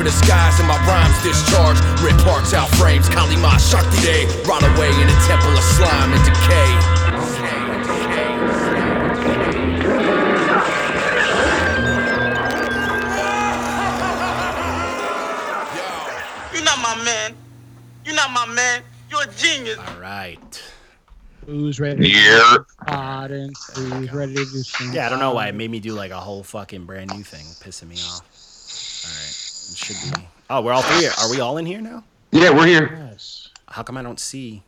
[0.00, 1.76] for the skies and my rhymes discharge.
[2.00, 4.24] Rip parts out frames, Kalima Shakti Day.
[4.48, 6.70] Run away in a temple of slime and decay.
[16.54, 17.36] You're not my man.
[18.06, 18.82] You're not my man.
[19.10, 19.76] You're a genius.
[19.76, 20.62] All right.
[21.44, 22.08] Who's ready?
[22.08, 22.56] Yeah.
[22.86, 24.94] Pod who's ready to do some?
[24.94, 27.22] Yeah, I don't know why it made me do like a whole fucking brand new
[27.22, 28.24] thing, pissing me off.
[29.04, 29.39] All right, it
[29.76, 30.26] should be.
[30.48, 31.06] Oh, we're all three.
[31.06, 32.04] Are we all in here now?
[32.32, 32.96] Yeah, we're here.
[33.10, 33.48] Yes.
[33.68, 34.62] How come I don't see?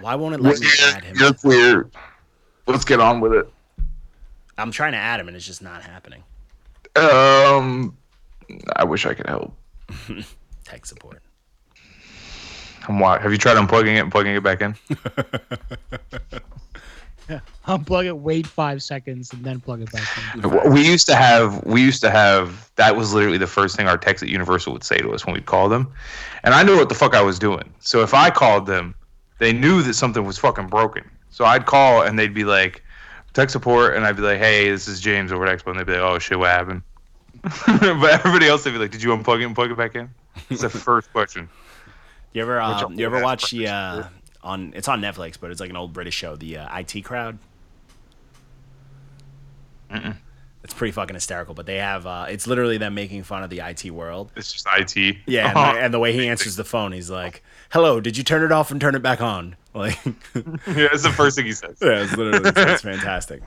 [0.00, 1.16] Why won't it let me add him?
[1.18, 1.88] You're clear.
[2.66, 3.52] Let's get on with it.
[4.56, 6.22] I'm trying to add him and it's just not happening.
[6.96, 7.96] Um,
[8.76, 9.52] I wish I could help.
[10.64, 11.22] Tech support.
[12.88, 14.74] I'm wa- Have you tried unplugging it and plugging it back in?
[17.66, 20.70] Unplug it, wait five seconds, and then plug it back in.
[20.72, 22.70] We used to have, we used to have.
[22.76, 25.34] That was literally the first thing our techs at Universal would say to us when
[25.34, 25.92] we'd call them,
[26.44, 27.72] and I knew what the fuck I was doing.
[27.80, 28.94] So if I called them,
[29.38, 31.04] they knew that something was fucking broken.
[31.30, 32.82] So I'd call and they'd be like,
[33.34, 35.86] tech support, and I'd be like, hey, this is James over at Expo, and they'd
[35.86, 36.82] be like, oh shit, what happened?
[37.66, 40.10] but everybody else would be like, did you unplug it and plug it back in?
[40.50, 41.48] It's the first question.
[42.32, 44.04] You ever um, you ever watch the uh,
[44.42, 44.72] on?
[44.76, 47.38] It's on Netflix, but it's like an old British show, the uh, IT Crowd.
[50.64, 53.60] It's pretty fucking hysterical, but they have uh, it's literally them making fun of the
[53.60, 54.32] IT world.
[54.36, 55.16] It's just IT.
[55.26, 58.24] Yeah, and, the, and the way he answers the phone, he's like, "Hello, did you
[58.24, 59.96] turn it off and turn it back on?" Like,
[60.34, 61.78] yeah, it's the first thing he says.
[61.80, 63.42] Yeah, it's literally it's, it's fantastic.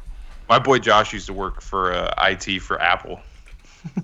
[0.47, 3.19] My boy Josh used to work for uh, IT for Apple.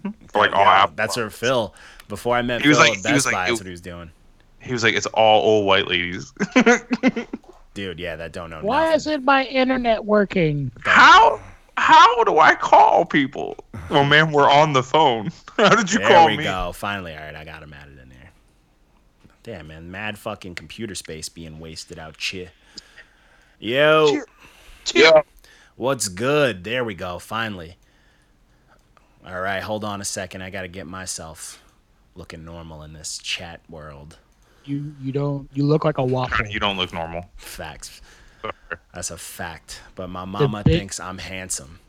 [0.02, 0.94] for like all Yeah, Apple.
[0.98, 1.74] that's where Phil.
[2.10, 3.72] Before I met He was Phil like- at he was like, Buy, that's what he
[3.72, 4.12] was doing.
[4.60, 6.34] He was like, it's all old white ladies.
[7.74, 8.62] Dude, yeah, that don't know.
[8.62, 8.96] Why nothing.
[8.98, 10.72] isn't my internet working?
[10.84, 11.40] how
[11.78, 13.56] how do I call people?
[13.90, 15.30] Well, man, we're on the phone.
[15.58, 16.38] How did you There call me?
[16.38, 16.72] There we go.
[16.74, 18.32] Finally, all right, I got him added in there.
[19.44, 22.18] Damn, man, mad fucking computer space being wasted out.
[22.20, 22.50] Chi.
[23.60, 24.22] Yo,
[24.94, 25.22] Yeah.
[25.78, 26.64] what's good?
[26.64, 27.18] There we go.
[27.20, 27.78] Finally.
[29.26, 30.42] All right, hold on a second.
[30.42, 31.64] I got to get myself
[32.16, 34.18] looking normal in this chat world.
[34.68, 36.46] You you don't you look like a waffle.
[36.50, 37.30] You don't look normal.
[37.38, 38.02] Facts.
[38.94, 39.82] That's a fact.
[39.96, 41.80] But my mama big- thinks I'm handsome.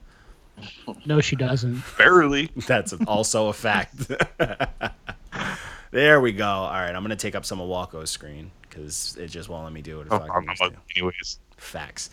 [1.07, 1.83] No, she doesn't.
[1.97, 2.51] Barely.
[2.67, 3.95] That's also a fact.
[5.91, 6.47] there we go.
[6.47, 9.73] All right, I'm gonna take up some of Walko's screen because it just won't let
[9.73, 10.05] me do oh, it.
[10.05, 10.77] If No I can problem.
[10.97, 11.39] Anyways.
[11.57, 12.11] Facts.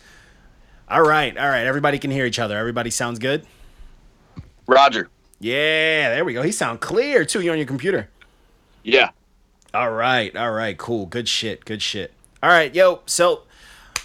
[0.88, 1.66] All right, all right.
[1.66, 2.56] Everybody can hear each other.
[2.56, 3.46] Everybody sounds good.
[4.66, 5.08] Roger.
[5.38, 6.42] Yeah, there we go.
[6.42, 7.40] He sound clear too.
[7.40, 8.08] You on your computer?
[8.82, 9.10] Yeah.
[9.74, 10.76] All right, all right.
[10.76, 11.06] Cool.
[11.06, 11.64] Good shit.
[11.64, 12.12] Good shit.
[12.42, 13.00] All right, yo.
[13.06, 13.42] So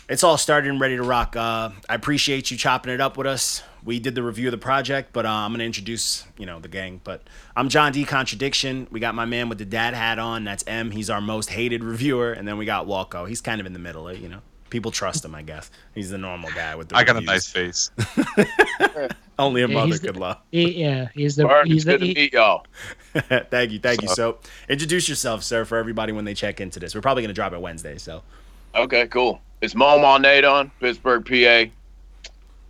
[0.09, 1.35] it's all started and ready to rock.
[1.35, 3.63] Uh, I appreciate you chopping it up with us.
[3.83, 6.67] We did the review of the project, but uh, I'm gonna introduce you know the
[6.67, 7.01] gang.
[7.03, 7.23] But
[7.55, 8.03] I'm John D.
[8.03, 8.88] Contradiction.
[8.91, 10.44] We got my man with the dad hat on.
[10.44, 10.91] That's M.
[10.91, 13.28] He's our most hated reviewer, and then we got Walko.
[13.28, 14.13] He's kind of in the middle.
[14.13, 15.35] You know, people trust him.
[15.35, 16.95] I guess he's the normal guy with the.
[16.97, 17.91] I got a nice face.
[19.39, 20.37] Only a Yeah, mother he's the- could love.
[20.51, 22.65] He, yeah, he's the Word, he's it's the good to meet y'all.
[23.49, 24.07] thank you, thank you.
[24.07, 24.39] So- So,
[24.69, 26.93] introduce yourself, sir, for everybody when they check into this.
[26.95, 28.23] We're probably gonna drop it Wednesday, so
[28.75, 29.41] Okay, cool.
[29.61, 31.72] It's Momo Nadon, Pittsburgh, PA.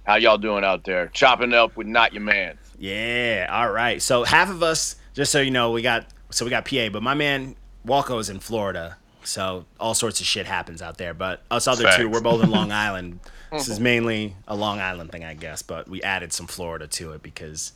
[0.05, 1.07] How y'all doing out there?
[1.07, 2.57] Chopping it up with not your man.
[2.79, 3.47] Yeah.
[3.51, 4.01] All right.
[4.01, 7.03] So half of us, just so you know, we got so we got PA, but
[7.03, 7.55] my man
[7.85, 11.13] Walko's in Florida, so all sorts of shit happens out there.
[11.13, 13.19] But us other two, we're both in Long Island.
[13.51, 17.13] this is mainly a Long Island thing, I guess, but we added some Florida to
[17.13, 17.73] it because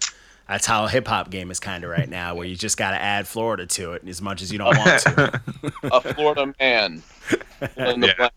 [0.48, 2.92] that's how a hip hop game is kind of right now, where you just got
[2.92, 5.42] to add Florida to it as much as you don't want to.
[5.92, 7.02] A Florida man.
[7.78, 8.30] Yeah.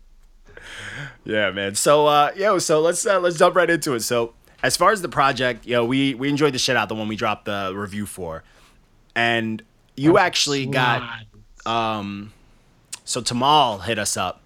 [1.23, 1.75] Yeah, man.
[1.75, 3.99] So, uh, yo, so let's uh, let's jump right into it.
[4.01, 4.33] So,
[4.63, 7.15] as far as the project, yo, we we enjoyed the shit out the one we
[7.15, 8.43] dropped the review for,
[9.15, 9.61] and
[9.95, 11.03] you actually got
[11.65, 12.33] um,
[13.09, 14.43] so Tamal hit us up,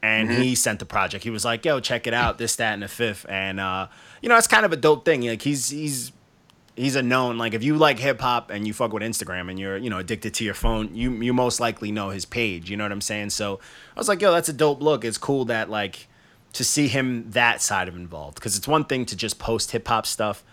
[0.00, 1.24] and he sent the project.
[1.24, 3.26] He was like, "Yo, check it out, this, that, and the fifth.
[3.28, 3.88] And uh,
[4.22, 5.26] you know, it's kind of a dope thing.
[5.26, 6.12] Like he's he's
[6.76, 9.58] he's a known like if you like hip hop and you fuck with Instagram and
[9.58, 12.70] you're you know addicted to your phone, you you most likely know his page.
[12.70, 13.30] You know what I'm saying?
[13.30, 13.58] So
[13.96, 15.04] I was like, yo, that's a dope look.
[15.04, 16.06] It's cool that like
[16.52, 19.88] to see him that side of involved because it's one thing to just post hip
[19.88, 20.44] hop stuff,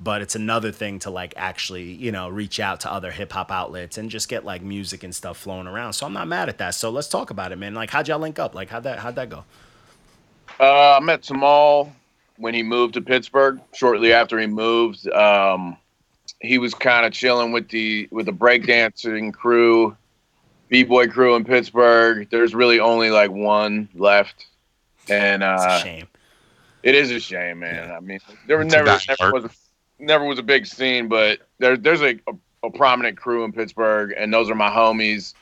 [0.00, 3.50] but it's another thing to like actually you know reach out to other hip hop
[3.52, 5.94] outlets and just get like music and stuff flowing around.
[5.94, 6.74] So I'm not mad at that.
[6.74, 7.74] So let's talk about it, man.
[7.74, 8.54] Like how'd y'all link up?
[8.54, 9.44] Like how'd that how'd that go?
[10.58, 11.92] Uh, I met Tamal
[12.36, 13.60] when he moved to Pittsburgh.
[13.74, 15.76] Shortly after he moved, um,
[16.40, 19.96] he was kind of chilling with the with the breakdancing crew,
[20.68, 22.28] b boy crew in Pittsburgh.
[22.30, 24.48] There's really only like one left,
[25.08, 26.08] and It's uh, a shame.
[26.82, 27.90] it is a shame, man.
[27.90, 29.50] I mean, there It's a never never was a,
[30.00, 32.32] never was a big scene, but there there's a, a
[32.62, 35.34] a prominent crew in Pittsburgh, and those are my homies.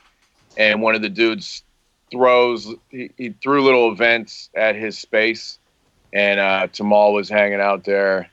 [0.57, 1.63] And one of the dudes
[2.11, 5.59] throws he, he threw little events at his space,
[6.13, 8.29] and uh, Tamal was hanging out there,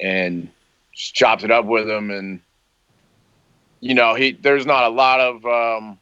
[0.00, 0.48] and
[0.92, 2.40] chopped it up with him, and
[3.80, 5.98] you know he there's not a lot of um,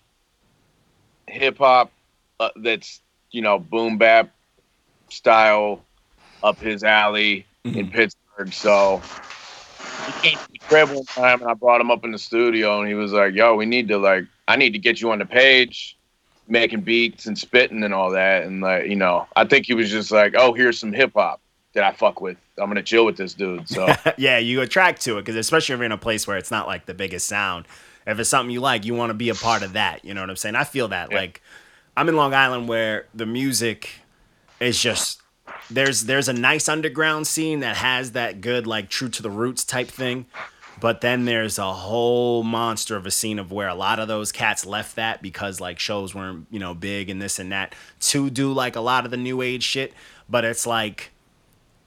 [1.26, 1.92] hip hop
[2.40, 3.00] uh, that's
[3.30, 4.30] you know boom bap
[5.10, 5.84] style
[6.42, 8.52] up his alley in Pittsburgh.
[8.52, 9.02] So
[10.06, 12.80] he came to the crib one time and I brought him up in the studio
[12.80, 15.18] and he was like, Yo, we need to like I need to get you on
[15.18, 15.96] the page,
[16.48, 18.44] making beats and spitting and all that.
[18.44, 21.40] And like, you know, I think he was just like, Oh, here's some hip hop
[21.74, 22.36] that I fuck with.
[22.58, 23.68] I'm gonna chill with this dude.
[23.68, 23.88] So
[24.18, 26.66] yeah, you attract to it because especially if you're in a place where it's not
[26.66, 27.66] like the biggest sound.
[28.04, 30.04] If it's something you like, you want to be a part of that.
[30.04, 30.56] You know what I'm saying?
[30.56, 31.12] I feel that.
[31.12, 31.18] Yeah.
[31.18, 31.40] Like,
[31.96, 33.90] I'm in Long Island where the music
[34.58, 35.21] is just
[35.74, 39.64] there's there's a nice underground scene that has that good like true to the roots
[39.64, 40.26] type thing.
[40.80, 44.32] But then there's a whole monster of a scene of where a lot of those
[44.32, 48.28] cats left that because like shows weren't, you know, big and this and that to
[48.30, 49.94] do like a lot of the new age shit.
[50.28, 51.11] But it's like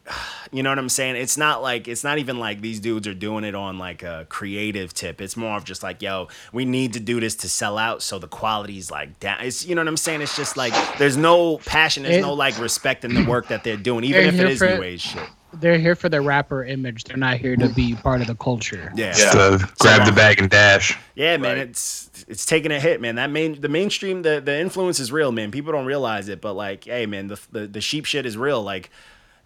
[0.52, 1.16] you know what I'm saying?
[1.16, 4.26] It's not like it's not even like these dudes are doing it on like a
[4.30, 5.22] creative tip.
[5.22, 8.20] It's more of just like, yo, we need to do this to sell out, so
[8.20, 9.42] the quality's like down.
[9.42, 10.22] It's you know what I'm saying?
[10.22, 13.64] It's just like there's no passion, there's It- no like respect in the work that
[13.64, 15.24] they're doing, even They're if it is for- new age shit.
[15.58, 17.06] They're here for the rapper image.
[17.06, 18.92] They're not here to be part of the culture.
[18.94, 19.14] Yeah.
[19.18, 19.32] Yeah.
[19.32, 20.98] To grab the bag and dash.
[21.16, 21.70] Yeah, man, Right.
[21.70, 23.16] it's it's taking a hit, man.
[23.16, 25.52] That main the mainstream the the influence is real, man.
[25.52, 28.62] People don't realize it, but like, hey, man, the the, the sheep shit is real.
[28.62, 28.90] Like,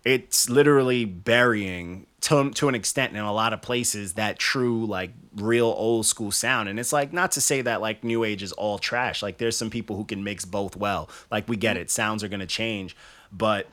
[0.04, 5.12] it's literally burying to to an extent in a lot of places that true like
[5.36, 6.70] real old school sound.
[6.70, 9.24] And it's like not to say that like new age is all trash.
[9.24, 11.10] Like, there's some people who can mix both well.
[11.32, 11.82] Like, we get mm.
[11.82, 12.96] it, sounds are gonna change,
[13.32, 13.68] but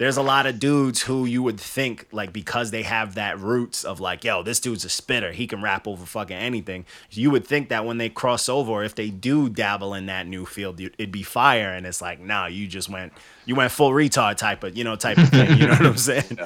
[0.00, 3.84] there's a lot of dudes who you would think like because they have that roots
[3.84, 5.30] of like yo this dude's a spitter.
[5.30, 6.86] He can rap over fucking anything.
[7.10, 10.26] You would think that when they cross over or if they do dabble in that
[10.26, 11.68] new field it'd be fire.
[11.68, 13.12] And it's like nah you just went
[13.44, 15.58] you went full retard type of you know type of thing.
[15.58, 16.38] You know what i'm saying?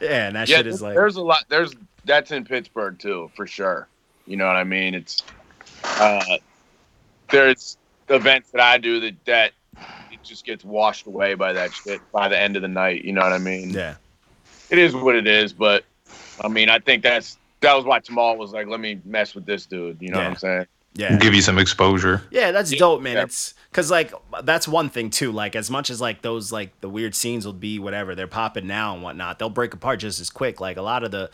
[0.00, 1.74] Yeah, and that yeah, shit is like there's a lot there's
[2.06, 3.88] that's in Pittsburgh too, for sure.
[4.26, 4.94] You know what I mean?
[4.94, 5.22] It's
[5.84, 6.38] uh
[7.30, 7.76] there's
[8.08, 9.52] events that I do that that
[10.22, 13.04] just gets washed away by that shit by the end of the night.
[13.04, 13.70] You know what I mean?
[13.70, 13.96] yeah
[14.70, 15.84] It is what it is, but
[16.40, 19.46] I mean, I think that's that was why Tamal was like, "Let me mess with
[19.46, 20.24] this dude." You know Yeah.
[20.24, 20.66] what I'm saying?
[20.94, 22.22] yeah Give you some exposure.
[22.30, 23.16] Yeah, that's Yeah, dope, man.
[23.16, 23.22] yeah.
[23.22, 25.32] It's because like that's one thing too.
[25.32, 28.66] Like as much as like those like the weird scenes will be whatever they're popping
[28.66, 30.60] now and whatnot, they'll break apart just as quick.
[30.60, 31.30] Like a lot of the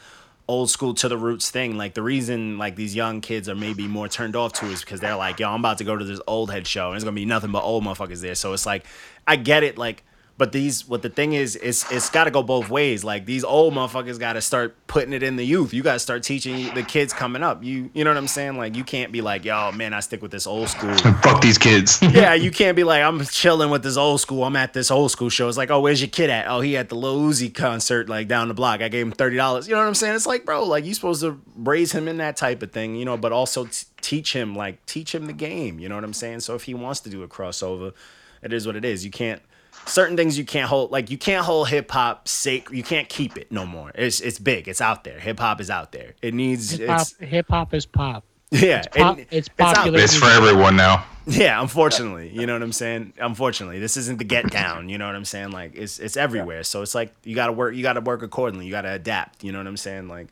[0.48, 1.76] old school to the roots thing.
[1.76, 5.00] Like the reason like these young kids are maybe more turned off to is because
[5.00, 7.14] they're like, yo, I'm about to go to this old head show and it's gonna
[7.14, 8.34] be nothing but old motherfuckers there.
[8.34, 8.86] So it's like,
[9.26, 9.78] I get it.
[9.78, 10.04] Like.
[10.38, 13.02] But these, what the thing is, it's it's got to go both ways.
[13.02, 15.74] Like these old motherfuckers got to start putting it in the youth.
[15.74, 17.64] You got to start teaching the kids coming up.
[17.64, 18.56] You you know what I'm saying?
[18.56, 21.58] Like you can't be like, yo, man, I stick with this old school Fuck these
[21.58, 21.98] kids.
[22.02, 24.44] yeah, you can't be like, I'm chilling with this old school.
[24.44, 25.48] I'm at this old school show.
[25.48, 26.46] It's like, oh, where's your kid at?
[26.46, 28.80] Oh, he at the Lil Uzi concert, like down the block.
[28.80, 29.66] I gave him thirty dollars.
[29.66, 30.14] You know what I'm saying?
[30.14, 33.04] It's like, bro, like you supposed to raise him in that type of thing, you
[33.04, 35.80] know, but also t- teach him, like, teach him the game.
[35.80, 36.40] You know what I'm saying?
[36.40, 37.92] So if he wants to do a crossover,
[38.40, 39.04] it is what it is.
[39.04, 39.42] You can't
[39.86, 42.76] certain things you can't hold like you can't hold hip hop sacred.
[42.76, 43.90] You can't keep it no more.
[43.94, 44.68] It's it's big.
[44.68, 45.18] It's out there.
[45.18, 46.14] Hip hop is out there.
[46.22, 48.24] It needs Hip hop, it's hip hop is pop.
[48.50, 48.82] yeah.
[48.94, 49.92] pop- it- it's popular.
[49.92, 50.04] there.
[50.04, 51.04] it's for everyone now.
[51.30, 53.12] Yeah, unfortunately, you know what I'm saying.
[53.20, 54.88] Unfortunately, this isn't the get down.
[54.88, 55.50] You know what I'm saying.
[55.50, 56.62] Like it's it's everywhere.
[56.62, 57.74] So it's like you gotta work.
[57.74, 58.64] You gotta work accordingly.
[58.64, 59.44] You gotta adapt.
[59.44, 60.08] You know what I'm saying.
[60.08, 60.28] Like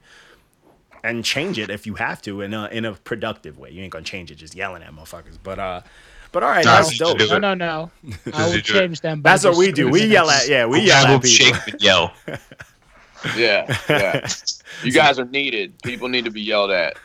[1.04, 3.70] and change it if you have to in a in a productive way.
[3.70, 5.36] You ain't gonna change it just yelling at motherfuckers.
[5.42, 5.80] But uh,
[6.36, 7.18] but all right, that's dope.
[7.18, 7.90] No, no, no.
[8.34, 8.64] I will he do it?
[8.66, 9.22] change them.
[9.22, 9.88] That's what we do.
[9.88, 11.30] We yell at at yeah, we yell at at 'em, people.
[11.30, 12.12] shake, and yell.
[13.34, 14.28] Yeah, yeah.
[14.84, 15.82] you guys are needed.
[15.82, 16.96] People need to be yelled at.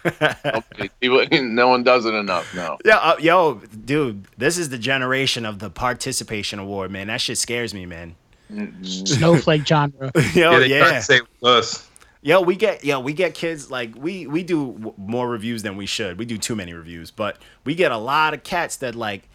[0.44, 2.54] Nobody- People, no one does it enough.
[2.54, 2.78] No.
[2.86, 7.08] Yeah, uh, yo, dude, this is the generation of the participation award, man.
[7.08, 8.16] That shit scares me, man.
[8.84, 10.12] Snowflake genre.
[10.36, 10.80] Yo, yeah, they yeah.
[10.80, 11.90] tried to say with us.
[12.24, 15.76] Yo, we get yo, we get kids like we we do w- more reviews than
[15.76, 16.20] we should.
[16.20, 19.28] We do too many reviews, but we get a lot of cats that like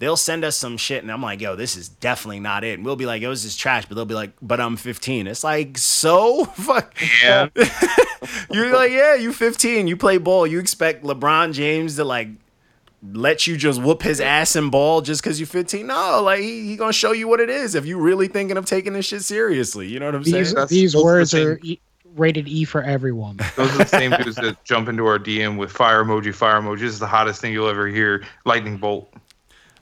[0.00, 2.74] they'll send us some shit, and I'm like, yo, this is definitely not it.
[2.74, 5.28] And we'll be like, yo, this is trash, but they'll be like, but I'm 15.
[5.28, 6.92] It's like so fuck.
[7.22, 7.48] Yeah.
[8.50, 9.86] You're like, yeah, you 15.
[9.86, 10.44] You play ball.
[10.44, 12.28] You expect LeBron James to like
[13.12, 15.86] let you just whoop his ass and ball just because you're 15?
[15.86, 18.64] No, like he, he gonna show you what it is if you really thinking of
[18.64, 19.86] taking this shit seriously.
[19.88, 20.44] You know what I'm saying?
[20.44, 21.60] These these those the words are
[22.16, 23.38] rated E for everyone.
[23.56, 26.80] Those are the same dudes that jump into our DM with fire emoji, fire emoji.
[26.80, 28.24] This is the hottest thing you'll ever hear.
[28.44, 29.12] Lightning bolt.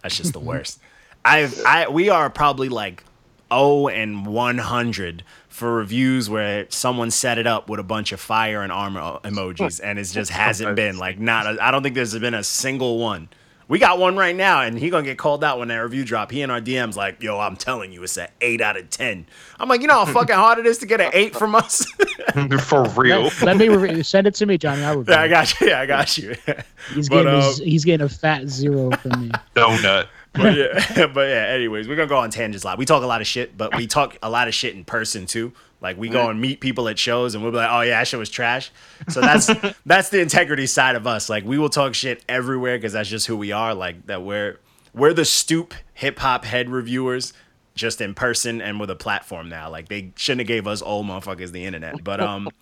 [0.02, 0.80] That's just the worst.
[1.24, 3.04] I I we are probably like
[3.52, 8.62] 0 and 100 for reviews where someone set it up with a bunch of fire
[8.62, 12.16] and armor emojis and it just hasn't been like not I I don't think there's
[12.18, 13.28] been a single one.
[13.70, 16.04] We got one right now and he going to get called out when that review
[16.04, 16.32] drop.
[16.32, 19.26] He and our DMs like, "Yo, I'm telling you it's an 8 out of 10."
[19.60, 21.86] I'm like, "You know how fucking hard it is to get an 8 from us?"
[22.62, 23.22] For real.
[23.22, 24.82] Let, let me re- send it to me, Johnny.
[24.82, 25.68] I yeah, I got you.
[25.68, 26.34] Yeah, I got you.
[26.94, 29.30] He's but, getting a um, z- he's getting a fat zero from me.
[29.54, 30.08] Donut.
[30.32, 31.46] but yeah, but yeah.
[31.50, 32.78] Anyways, we're gonna go on tangents a lot.
[32.78, 35.26] We talk a lot of shit, but we talk a lot of shit in person
[35.26, 35.52] too.
[35.80, 38.06] Like we go and meet people at shows, and we'll be like, "Oh yeah, that
[38.06, 38.70] shit was trash."
[39.08, 39.50] So that's
[39.86, 41.30] that's the integrity side of us.
[41.30, 43.74] Like we will talk shit everywhere because that's just who we are.
[43.74, 44.58] Like that we're
[44.94, 47.32] we're the stoop hip hop head reviewers,
[47.74, 49.70] just in person and with a platform now.
[49.70, 52.48] Like they shouldn't have gave us old motherfuckers the internet, but um,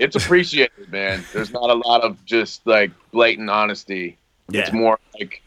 [0.00, 1.22] It's appreciated, man.
[1.34, 4.16] There's not a lot of just like blatant honesty.
[4.48, 5.42] yeah, It's more like,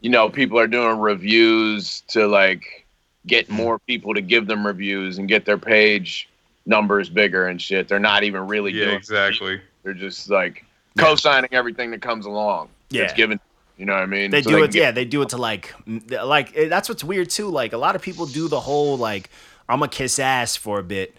[0.00, 2.84] you know, people are doing reviews to like
[3.28, 6.28] get more people to give them reviews and get their page
[6.66, 7.88] numbers bigger and shit.
[7.88, 9.60] They're not even really Yeah, doing exactly.
[9.82, 10.64] They're just like
[10.98, 12.68] co-signing everything that comes along.
[12.90, 13.02] Yeah.
[13.02, 13.40] It's given.
[13.78, 14.30] You know what I mean?
[14.30, 14.90] They So do can it, get- yeah.
[14.92, 15.74] They do it to like,
[16.08, 17.48] like eh, that's what's weird too.
[17.48, 19.30] Like a lot of people do the whole like,
[19.68, 21.16] I'm gonna kiss ass for a bit,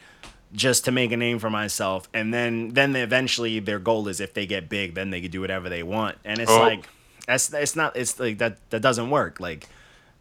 [0.53, 4.19] just to make a name for myself, and then then they eventually their goal is
[4.19, 6.59] if they get big, then they can do whatever they want, and it's Oh.
[6.59, 6.87] like
[7.25, 9.39] that's it's not it's like that that doesn't work.
[9.39, 9.67] Like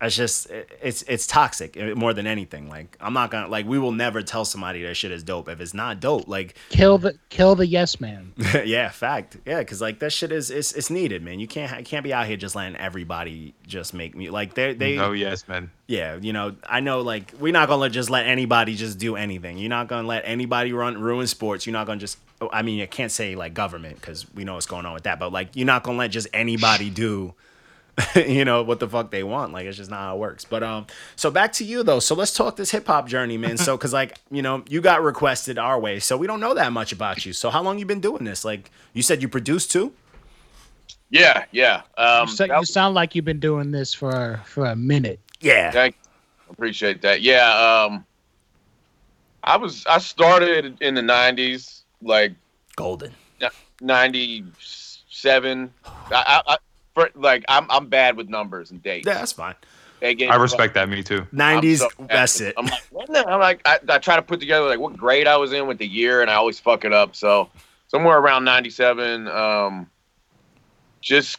[0.03, 2.69] it's just it's it's toxic eh, more than anything.
[2.69, 5.61] Like I'm not gonna like we will never tell somebody that shit is dope if
[5.61, 6.27] it's not dope.
[6.29, 8.33] Like Kill the kill the yes man.
[8.65, 9.37] yeah, fact.
[9.47, 11.39] Yeah, because like that shit is it's, it's needed, man.
[11.41, 14.75] You can't ha- can't be out here just letting everybody just make me like they
[14.75, 15.71] they Oh yes, man.
[15.87, 16.17] yeah.
[16.21, 19.57] You know, I know like we're not gonna just let anybody just do anything.
[19.59, 21.67] You're not gonna let anybody run ruin sports.
[21.67, 22.19] You're not gonna just.
[22.41, 25.05] oh, I mean, you can't say like government because we know what's going on with
[25.05, 25.19] that.
[25.21, 27.35] But like, you're not gonna let just anybody do.
[28.17, 29.53] you know what the fuck they want.
[29.53, 30.45] Like it's just not how it works.
[30.45, 31.99] But um so back to you though.
[32.01, 33.59] So let's talk this hip-hop journey man.
[33.59, 35.99] So because like you know you got requested our way.
[36.01, 37.33] So we don't know that much about you.
[37.33, 38.45] So how long you been doing this?
[38.45, 39.93] Like you said you produced too?
[41.11, 41.83] Yeah, yeah.
[41.99, 44.77] Um, you, sa- that you was- sound like you've been doing this for for a
[44.77, 45.21] minute.
[45.41, 45.71] yeah.
[45.71, 45.97] Thank
[46.51, 47.21] appreciate that.
[47.23, 47.49] Yeah,
[47.87, 48.07] um
[49.45, 52.33] I was I started in the nineties, like
[52.77, 53.13] golden.
[53.83, 55.73] ninety seven.
[55.85, 56.57] I, I, I
[56.95, 59.07] for, like I'm I'm bad with numbers and dates.
[59.07, 59.55] yeah that's fine
[60.01, 60.89] They I respect that.
[60.89, 61.27] Me too.
[61.33, 64.41] 90s so that's it I'm like, what the- I'm like I, I try to put
[64.41, 66.93] together like what grade I was in with the year, and I always fuck it
[66.93, 67.15] up.
[67.17, 67.49] So
[67.89, 69.89] somewhere around ninety seven, um,
[71.01, 71.39] just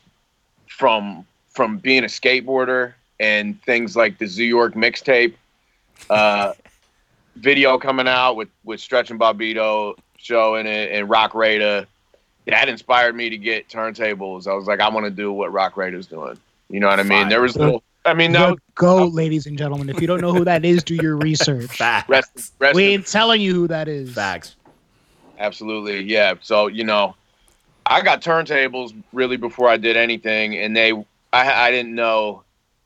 [0.68, 5.36] from from being a skateboarder and things like the Zoo York mixtape,
[6.10, 6.54] uh,
[7.36, 11.86] video coming out with with Stretch and Bobbito show in it and Roc Raida.
[12.48, 14.48] That inspired me to get turntables.
[14.48, 16.38] I was like, I want to do what Roc Raida's doing.
[16.70, 17.22] You know what I mean?
[17.24, 17.30] Fire.
[17.30, 17.84] There was little.
[18.06, 18.58] I mean, The no.
[18.76, 19.88] goat, ladies and gentlemen.
[19.90, 21.68] If you don't know who that is, do your research.
[21.78, 24.14] facts Rest, rest We ain't telling you who that is.
[24.14, 24.58] facts
[25.40, 26.34] Absolutely, yeah.
[26.42, 27.16] So you know,
[27.86, 30.92] I got turntables really before I did anything, and they,
[31.32, 32.44] I, I didn't know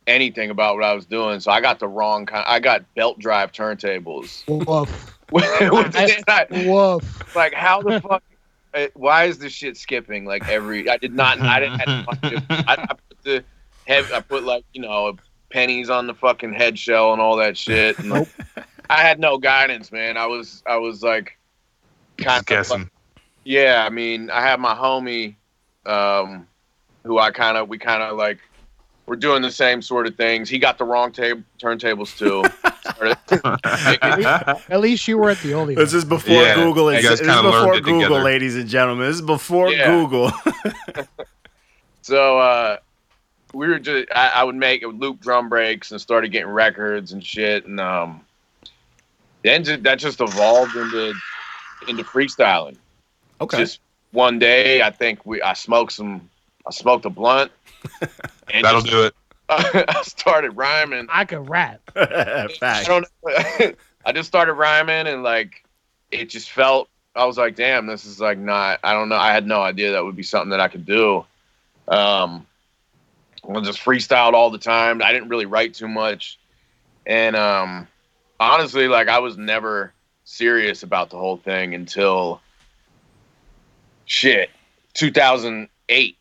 [0.07, 2.45] anything about what I was doing, so I got the wrong kind.
[2.47, 4.43] I got belt drive turntables.
[4.47, 5.13] Woof.
[5.29, 7.35] Which I- Woof.
[7.35, 8.23] like, how the fuck?
[8.83, 10.89] Eh, Why is this shit skipping like every?
[10.89, 11.39] I did not.
[11.39, 11.79] I didn't.
[11.79, 13.43] Have to, I, I put the
[13.85, 14.05] head.
[14.13, 15.15] I put like you know
[15.49, 17.97] pennies on the fucking head shell and all that shit.
[17.99, 18.27] And Nope.
[18.89, 20.17] I had no guidance, man.
[20.17, 20.63] I was.
[20.65, 21.37] I was like,
[22.17, 22.89] kind Just of guessing.
[23.43, 25.35] yeah, I mean, I have my homie,
[25.85, 26.47] um,
[27.03, 28.39] who I kind of, we kind of like,
[29.07, 30.49] we're doing the same sort of things.
[30.49, 32.43] He got the wrong tab- turntables too.
[34.69, 35.83] At least you weren't the only one.
[35.83, 36.93] This is before Yeah, Google.
[36.93, 38.23] you This is before Google, together.
[38.23, 39.07] ladies and gentlemen.
[39.07, 39.87] This is before Yeah.
[39.91, 40.31] Google.
[42.01, 42.77] so uh,
[43.53, 47.13] we were just, I, I would make, I loop drum breaks and started getting records
[47.13, 48.21] and shit, and um,
[49.43, 51.13] then that just evolved into
[51.87, 52.75] into freestyling.
[53.39, 53.57] okay.
[53.57, 53.79] Just
[54.11, 56.29] one day, I think we, I smoked some,
[56.67, 57.51] I smoked a blunt,
[58.53, 59.15] and That'll just, do it.
[59.49, 61.07] I started rhyming.
[61.09, 61.81] I could rap.
[61.95, 63.73] I don't know.
[64.05, 65.63] I just started rhyming and like
[66.11, 68.79] it just felt I was like, damn, this is like not.
[68.83, 69.15] I don't know.
[69.15, 71.25] I had no idea that would be something that I could do.
[71.87, 72.45] Um,
[73.49, 75.01] I just freestyled all the time.
[75.01, 76.37] I didn't really write too much,
[77.05, 77.87] and um,
[78.39, 79.93] honestly, like I was never
[80.25, 82.41] serious about the whole thing until
[84.05, 84.49] shit
[84.93, 86.17] 2008.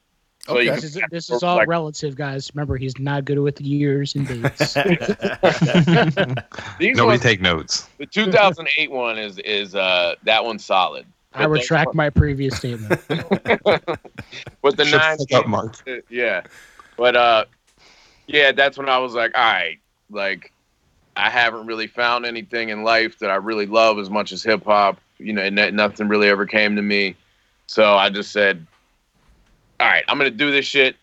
[0.46, 0.64] So Okay.
[0.66, 2.50] you This is this is all like- relative, guys.
[2.54, 4.74] Remember, he's not good with years and dates.
[6.78, 7.88] these Nobody ones, take notes.
[7.98, 11.06] the 2008 one is is uh that one's solid.
[11.34, 13.00] I retract my previous statement.
[14.62, 15.76] But the Shut nine up, Mark.
[16.08, 16.42] yeah
[16.96, 17.44] but uh
[18.26, 19.78] yeah that's when i was like all right
[20.10, 20.52] like
[21.16, 24.98] i haven't really found anything in life that i really love as much as hip-hop
[25.18, 27.14] you know and nothing really ever came to me
[27.66, 28.66] so i just said
[29.80, 30.96] all right i'm gonna do this shit.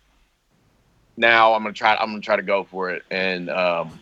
[1.17, 3.03] Now i'm gonna try i'm gonna try to go for it.
[3.11, 3.99] And um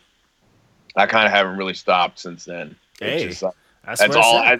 [0.95, 2.75] i kind of haven't really stopped since then.
[2.99, 3.53] Hey, just, like,
[3.85, 4.37] That's, that's all.
[4.37, 4.59] I,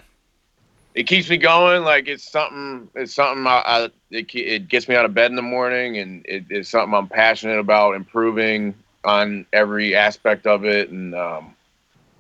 [0.96, 1.84] it keeps me going.
[1.84, 5.36] Like it's something it's something I, I it, it gets me out of bed in
[5.36, 10.89] the morning and it, it's something i'm passionate about improving on every aspect of it.
[10.89, 11.56] And um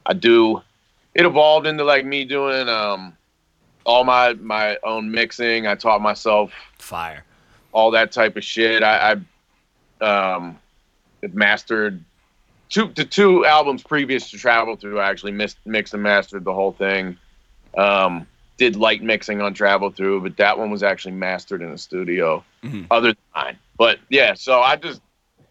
[0.05, 0.61] i do
[1.13, 3.17] it evolved into like me doing um
[3.85, 5.67] all my my own mixing.
[5.67, 7.25] I taught myself Fire.
[7.71, 9.15] All that type of shit i
[10.01, 10.57] i um
[11.33, 12.03] mastered
[12.69, 16.53] two the two albums previous to travel through i actually mixed mixed and mastered the
[16.53, 17.17] whole thing
[17.77, 18.25] um
[18.57, 22.43] did light mixing on travel through but that one was actually mastered in the studio
[22.63, 22.87] Mhm.
[22.91, 25.01] other than mine but yeah so i just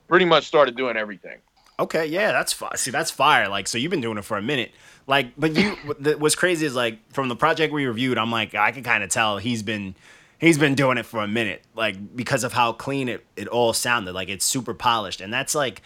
[0.08, 1.38] pretty much started doing everything
[1.78, 2.76] Okay, yeah, that's fire.
[2.76, 3.48] See, that's fire.
[3.48, 4.70] Like, so you've been doing it for a minute.
[5.06, 5.70] Like, but you,
[6.18, 9.08] what's crazy is like from the project we reviewed, I'm like, I can kind of
[9.08, 9.94] tell he's been,
[10.40, 11.62] he's been doing it for a minute.
[11.76, 14.12] Like because of how clean it it all sounded.
[14.12, 15.82] Like it's super polished, and that's like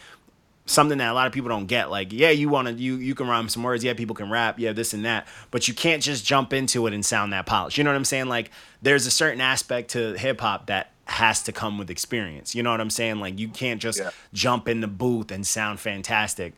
[0.67, 1.91] something that a lot of people don't get.
[1.91, 3.85] Like, yeah, you want to, you you can rhyme some words.
[3.85, 4.59] Yeah, people can rap.
[4.59, 5.27] Yeah, this and that.
[5.51, 7.77] But you can't just jump into it and sound that polished.
[7.77, 8.27] You know what I'm saying?
[8.27, 12.55] Like, there's a certain aspect to hip hop that has to come with experience.
[12.55, 13.21] You know what I'm saying?
[13.21, 14.11] Like, you can't just Yeah.
[14.33, 16.55] jump in the booth and sound fantastic.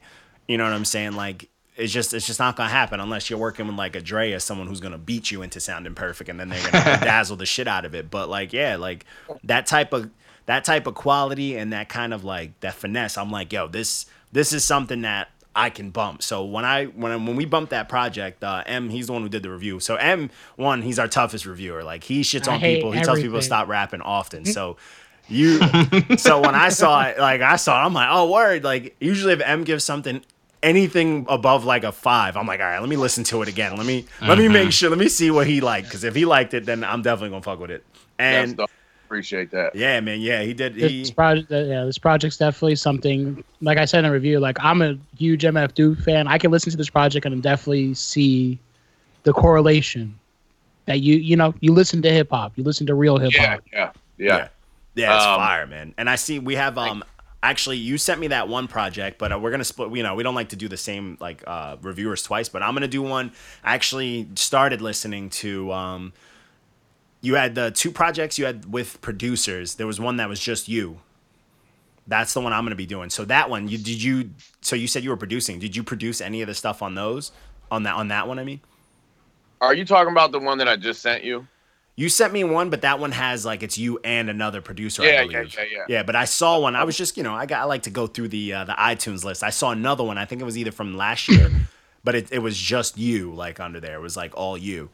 [0.46, 1.14] You know what I'm saying?
[1.14, 4.32] Like, it's just it's just not gonna happen unless you're working with like a Dre
[4.32, 7.46] or someone who's gonna beat you into sounding perfect, and then they're gonna dazzle the
[7.46, 8.10] shit out of it.
[8.10, 9.04] But like, yeah, like
[9.44, 10.10] that type of
[10.46, 13.18] that type of quality and that kind of like that finesse.
[13.18, 16.22] I'm like, yo, this this is something that I can bump.
[16.22, 19.22] So when I when I, when we bumped that project, uh, M he's the one
[19.22, 19.80] who did the review.
[19.80, 21.82] So M one he's our toughest reviewer.
[21.82, 22.92] Like he shits on hate people.
[22.92, 24.44] He tells people to stop rapping often.
[24.44, 24.76] So
[25.28, 25.58] you
[26.18, 28.64] so when I saw it, like I saw it, I'm like, oh word.
[28.64, 30.22] Like usually if M gives something
[30.62, 33.76] anything above like a five, I'm like, all right, let me listen to it again.
[33.76, 35.90] Let me let me make sure, let me see what he liked.
[35.90, 37.84] Cause if he liked it, then I'm definitely gonna fuck with it.
[38.18, 38.58] And
[39.06, 40.74] appreciate that yeah, man, yeah, he did.
[40.74, 43.44] He This project, yeah, this project's definitely something.
[43.60, 46.26] Like I said in the review, like I'm a huge MF Doom fan.
[46.26, 48.58] I can listen to this project and definitely see
[49.22, 50.18] the correlation
[50.86, 53.50] that you you know you listen to hip hop, you listen to real hip yeah
[53.54, 53.64] hop.
[53.72, 54.48] yeah yeah
[54.94, 55.94] Yeah, it's Um, fire, man.
[55.98, 57.04] And I see we have um
[57.48, 59.94] actually you sent me that one project, but uh, we're gonna split.
[59.96, 62.74] You know, we don't like to do the same like uh, reviewers twice, but I'm
[62.74, 63.32] gonna do one.
[63.62, 66.12] I actually started listening to um.
[67.22, 69.76] You had the two projects you had with producers.
[69.76, 71.00] There was one that was just you.
[72.06, 73.11] That's the one I'm gonna be doing.
[73.11, 74.30] So that one, you did you?
[74.61, 75.59] So you said you were producing.
[75.59, 77.32] Did you produce any of the stuff on those?
[77.70, 78.61] On that on that one, I mean.
[79.61, 81.46] are you talking about the one that i just sent you
[81.96, 85.02] You sent me one, but that one has like it's you and another producer.
[85.02, 85.54] Yeah, I yeah, believe.
[85.56, 85.85] yeah, yeah.
[85.88, 86.76] Yeah, but I saw one.
[86.76, 88.74] I was just, you know, I got I like to go through the uh, the
[88.74, 89.42] iTunes list.
[89.42, 90.18] I saw another one.
[90.18, 91.50] I think it was either from last year,
[92.04, 93.96] but it, it was just you like under there.
[93.96, 94.90] It was like all you.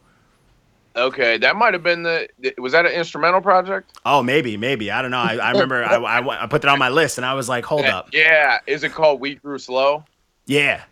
[0.95, 2.27] okay that might have been the
[2.59, 5.17] was that an instrumental project Oh, maybe, maybe I don't know.
[5.17, 7.65] I, I remember I, I I put that on my list and I was like,
[7.65, 10.05] hold up, yeah is it called we grew slow
[10.45, 10.83] yeah,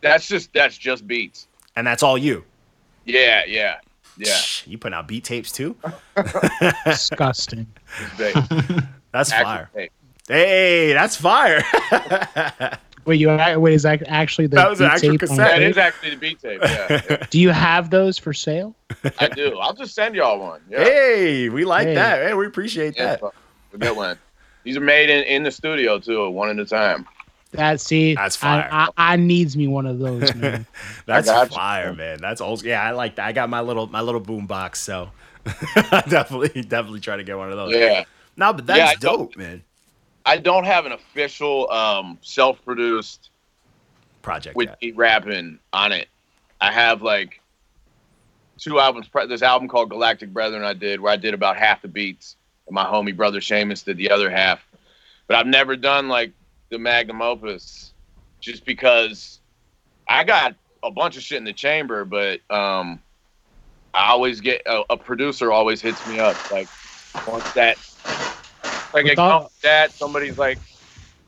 [0.00, 2.44] that's just that's just beats and that's all you.
[3.04, 3.78] yeah yeah
[4.18, 5.76] yeah Shh, You putting out beat tapes too?
[6.84, 7.66] Disgusting.
[9.12, 9.70] That's Actual fire.
[9.74, 9.92] tape.
[10.28, 11.62] Hey, that's fire.
[13.06, 13.72] Wait, you wait?
[13.72, 15.36] Is that actually the That was an beat actual tape cassette.
[15.38, 15.70] that tape?
[15.70, 17.26] is actually the beat tape yeah, yeah.
[17.30, 18.76] Do you have those for sale?
[19.20, 21.94] i do i'll just send y'all one yeah, hey, we like Hey.
[21.94, 22.22] that.
[22.26, 23.32] Hey, we appreciate yeah that.
[23.72, 24.18] a good one
[24.64, 27.06] these are made in, in the studio too one at a time
[27.52, 28.68] That see, That's fire.
[28.70, 30.66] I, I, I needs me one of those, man.
[31.06, 31.46] That's you.
[31.46, 32.18] fire, man.
[32.20, 32.62] That's old.
[32.62, 33.26] Yeah, I like that.
[33.26, 35.10] I got my little my little boom box, so
[35.46, 37.74] I definitely definitely try to get one of those.
[37.74, 38.04] yeah
[38.36, 39.62] No, but that's Yeah, dope, man.
[40.26, 43.30] i don't have an official um self-produced
[44.20, 44.54] Project.
[44.56, 44.82] with that.
[44.82, 46.08] me rapping on it.
[46.60, 47.40] I have like
[48.58, 49.08] two albums.
[49.28, 52.74] This album called Galactic Brethren I did, where I did about half the beats, and
[52.74, 54.60] my homie brother Seamus did the other half.
[55.28, 56.32] But I've never done like
[56.70, 57.92] the magnum opus,
[58.40, 59.40] just because
[60.08, 63.02] I got a bunch of shit in the chamber, but um,
[63.94, 66.68] I always get a, a producer always hits me up like
[67.26, 67.76] once that
[68.94, 70.58] like I come that somebody's like,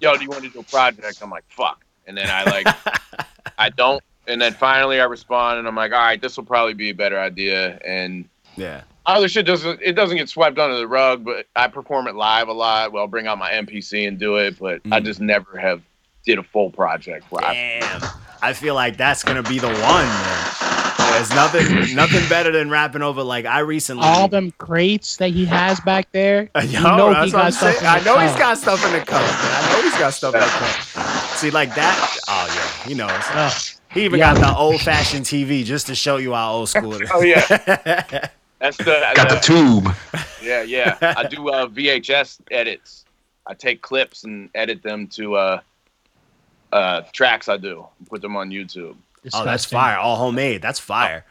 [0.00, 2.66] "Yo, do you want to do a project?" I'm like, "Fuck," and then I like
[3.58, 6.74] I don't, and then finally I respond and I'm like, "All right, this will probably
[6.74, 8.82] be a better idea," and yeah.
[9.06, 12.48] Other shit doesn't it doesn't get swept under the rug, but I perform it live
[12.48, 12.92] a lot.
[12.92, 15.04] Well, I'll bring out my MPC and do it, but I Mm.
[15.04, 15.80] just never have
[16.26, 18.02] did a full project where I Damn.
[18.42, 20.46] I feel like that's gonna be the one, man.
[21.12, 25.44] There's nothing nothing better than rapping over like I recently All them crates that he
[25.46, 26.48] has back there.
[26.62, 27.60] Yo, you know that's he what I'm got stuff.
[27.60, 27.76] saying.
[27.78, 28.38] in the I know he's trunk.
[28.38, 29.64] got stuff in the cup, man.
[29.64, 31.36] I know he's got stuff in the cup.
[31.36, 32.16] See, like that.
[32.28, 33.10] Oh yeah, he knows.
[33.32, 33.52] Ugh.
[33.92, 34.34] He even Yeah.
[34.34, 37.10] got the old fashioned TV just to show you how old school it is.
[37.14, 38.28] Oh, yeah.
[38.60, 39.94] That's the, Got the the- tube.
[40.42, 40.96] yeah yeah.
[41.00, 43.04] I do uh, VHS edits.
[43.46, 45.60] I take clips and edit them to uh,
[46.72, 48.94] uh, tracks I do, put them on YouTube.
[49.32, 49.76] oh, that's Disgusting.
[49.78, 49.96] fire.
[49.98, 50.62] All homemade.
[50.62, 51.24] That's fire.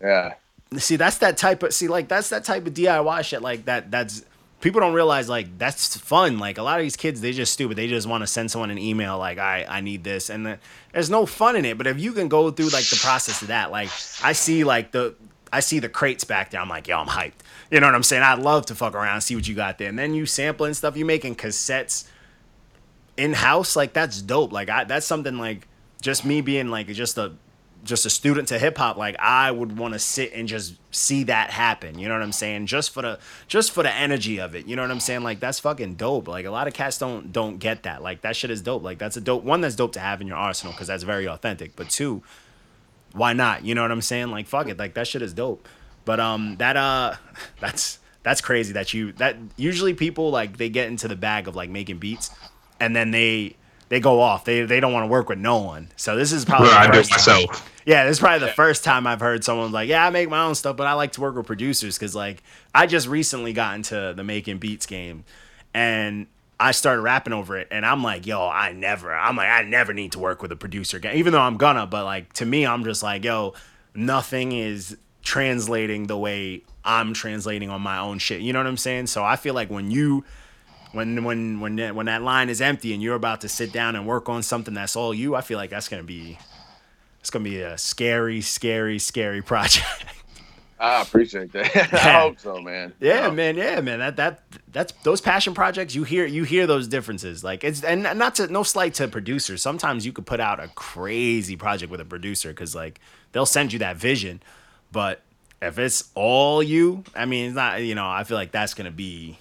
[0.00, 0.34] Yeah,
[0.78, 3.42] See, that's that type of see, like that's that type of DIY shit.
[3.42, 3.90] Like that.
[3.90, 4.24] That's
[4.60, 6.38] people don't realize like that's fun.
[6.38, 7.76] Like a lot of these kids, they just stupid.
[7.76, 10.58] They just want to send someone an email like, I I need this, and then
[10.92, 11.76] there's no fun in it.
[11.76, 13.88] But if you can go through like the process of that, like
[14.22, 15.14] I see like the
[15.52, 16.60] I see the crates back there.
[16.60, 17.32] I'm like, yo, I'm hyped.
[17.70, 18.22] You know what I'm saying?
[18.22, 20.74] I'd love to fuck around, and see what you got there, and then you sampling
[20.74, 20.96] stuff.
[20.96, 22.06] You making cassettes
[23.16, 23.76] in house.
[23.76, 24.52] Like that's dope.
[24.52, 25.66] Like I that's something like
[26.00, 27.32] just me being like just a
[27.84, 31.24] just a student to hip hop, like I would want to sit and just see
[31.24, 31.98] that happen.
[31.98, 32.66] You know what I'm saying?
[32.66, 34.66] Just for the just for the energy of it.
[34.66, 35.22] You know what I'm saying?
[35.22, 36.28] Like that's fucking dope.
[36.28, 38.02] Like a lot of cats don't don't get that.
[38.02, 38.82] Like that shit is dope.
[38.82, 41.26] Like that's a dope one that's dope to have in your arsenal because that's very
[41.26, 41.76] authentic.
[41.76, 42.22] But two,
[43.12, 43.64] why not?
[43.64, 44.30] You know what I'm saying?
[44.30, 44.78] Like fuck it.
[44.78, 45.66] Like that shit is dope.
[46.04, 47.14] But um that uh
[47.60, 51.56] that's that's crazy that you that usually people like they get into the bag of
[51.56, 52.30] like making beats
[52.78, 53.56] and then they
[53.88, 54.44] they go off.
[54.44, 55.88] They they don't want to work with no one.
[55.96, 57.46] So this is probably I do it first time-
[57.86, 58.52] yeah, this is probably the Yeah.
[58.52, 61.12] first time I've heard someone like, yeah, I make my own stuff, but I like
[61.12, 62.42] to work with producers because like
[62.74, 65.24] I just recently got into the making beats game,
[65.74, 66.26] and
[66.60, 69.94] I started rapping over it, and I'm like, yo, I never, I'm like, I never
[69.94, 72.66] need to work with a producer again, even though I'm gonna, but like to me,
[72.66, 73.54] I'm just like, yo,
[73.94, 78.42] nothing is translating the way I'm translating on my own shit.
[78.42, 79.06] You know what I'm saying?
[79.06, 80.22] So I feel like when you
[80.92, 83.96] when when when that, when that line is empty and you're about to sit down
[83.96, 86.38] and work on something that's all you, I feel like that's gonna be
[87.20, 90.04] it's gonna be a scary, scary, scary project.
[90.80, 91.76] I appreciate that.
[91.92, 92.94] I hope so, man.
[93.00, 93.56] yeah, man.
[93.56, 93.98] Yeah, man.
[93.98, 95.94] That that that's those passion projects.
[95.94, 97.44] You hear you hear those differences.
[97.44, 99.60] Like it's and not to no slight to producers.
[99.60, 102.98] Sometimes you could put out a crazy project with a producer because like
[103.32, 104.42] they'll send you that vision,
[104.90, 105.20] but
[105.60, 107.82] if it's all you, I mean, it's not.
[107.82, 109.36] You know, I feel like that's gonna be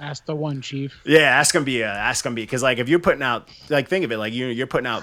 [0.00, 0.98] That's the one, Chief.
[1.04, 3.88] Yeah, that's gonna be a that's gonna be because like if you're putting out like
[3.88, 5.02] think of it like you're you're putting out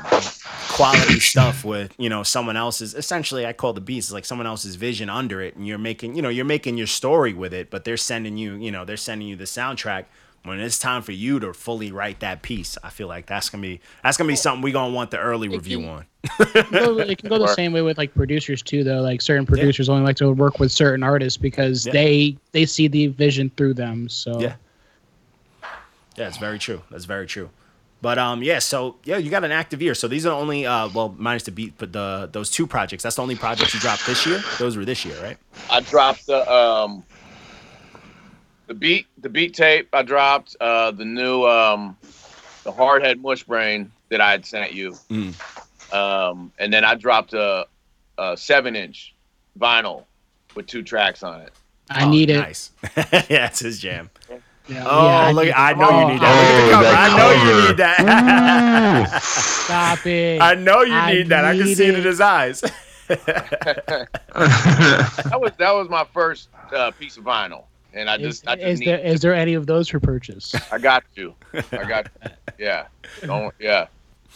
[0.70, 4.76] quality stuff with you know someone else's essentially I call the beats like someone else's
[4.76, 7.84] vision under it and you're making you know you're making your story with it but
[7.86, 10.06] they're sending you you know they're sending you the soundtrack
[10.44, 13.62] when it's time for you to fully write that piece I feel like that's gonna
[13.62, 16.06] be that's gonna be something we gonna want the early review can- on
[16.40, 19.00] It can go- it can go the same way with like producers too, though.
[19.02, 21.94] Like certain producers only like to work with certain artists because Yeah.
[21.94, 24.10] they they see the vision through them.
[24.10, 24.56] So Yeah.
[26.18, 26.82] Yeah, it's very true.
[26.92, 27.50] That's very true.
[28.02, 28.60] But um, yeah.
[28.60, 29.96] So yeah, you got an active year.
[29.96, 33.04] So these are only uh, well, minus the beat, but the those two projects.
[33.04, 34.42] That's the only projects you dropped this year.
[34.60, 35.38] Those were this year, right?
[35.72, 37.04] I dropped the um
[38.68, 39.88] the beat the beat tape.
[39.94, 41.98] I dropped uh the new um
[42.64, 44.92] the hardhead mush brain that I had sent you.
[45.10, 45.94] Mm.
[45.94, 47.66] Um and then I dropped a,
[48.18, 49.16] a seven inch
[49.60, 50.04] vinyl
[50.56, 51.52] with two tracks on it.
[51.90, 52.38] I Oh, need it.
[52.38, 52.72] Nice.
[53.30, 54.10] yeah, it's his jam.
[54.68, 55.46] Yeah, Oh, yeah, look!
[55.46, 55.78] need I it.
[55.78, 56.36] know you Oh, need that.
[56.36, 56.96] Look at the Oh, cover.
[56.98, 58.00] I know you need that.
[59.14, 59.20] Ooh.
[59.66, 60.42] Stop it.
[60.42, 61.46] I know you I need that.
[61.46, 62.64] I can need see it in his eyes.
[64.34, 67.64] That was that was my first uh, piece of vinyl.
[67.94, 70.00] And I is, just I just is need there is there any of those for
[70.00, 70.54] purchase?
[70.72, 71.34] I got you.
[71.54, 72.08] I got
[72.60, 72.88] yeah.
[73.22, 73.88] Don't yeah.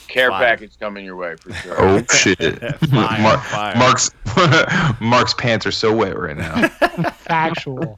[0.08, 0.40] Care Fire.
[0.46, 1.76] package coming your way for sure.
[1.78, 2.38] oh shit!
[2.60, 3.76] Fire, Mark, fire.
[3.78, 4.12] Mark's
[5.02, 6.68] Mark's pants are so wet right now.
[7.12, 7.98] Factual.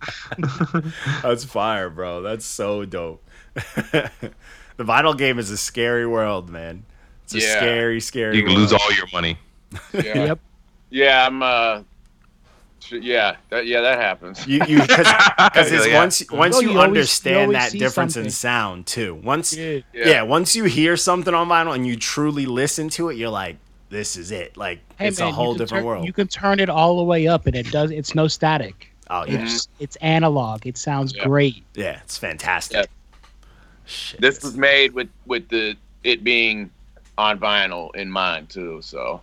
[1.23, 2.21] That's fire, bro.
[2.21, 3.23] That's so dope.
[3.55, 4.09] the
[4.79, 6.85] vinyl game is a scary world, man.
[7.23, 7.55] It's a Yeah.
[7.57, 8.35] scary, scary.
[8.37, 8.71] You can world.
[8.71, 9.37] lose all your money.
[9.93, 10.25] Yeah.
[10.25, 10.39] Yep.
[10.91, 11.41] Yeah, I'm.
[11.41, 11.83] Uh, sh-
[12.91, 14.46] yeah, that, yeah, that happens.
[14.48, 15.08] You you because
[15.72, 15.96] it's Yeah.
[16.00, 19.15] once once you, you always- understand always that see difference in sound too.
[19.15, 19.80] Once yeah.
[19.93, 20.22] Yeah.
[20.24, 23.58] once you hear something on vinyl and you truly listen to it, you're like,
[23.89, 24.58] this is it.
[24.58, 26.06] Like Hey, it's man, a whole different turn- world.
[26.06, 27.91] You can turn it all the way up, and it does.
[27.91, 28.91] It's no static.
[29.10, 30.65] oh yeah, It's it's analog.
[30.65, 31.26] It sounds Yeah.
[31.26, 31.63] great.
[31.76, 32.78] yeah, it's fantastic.
[32.78, 32.86] Yeah.
[33.86, 34.22] Shit.
[34.22, 36.69] This was made with with the it being
[37.17, 38.80] on vinyl in mind too.
[38.82, 39.22] So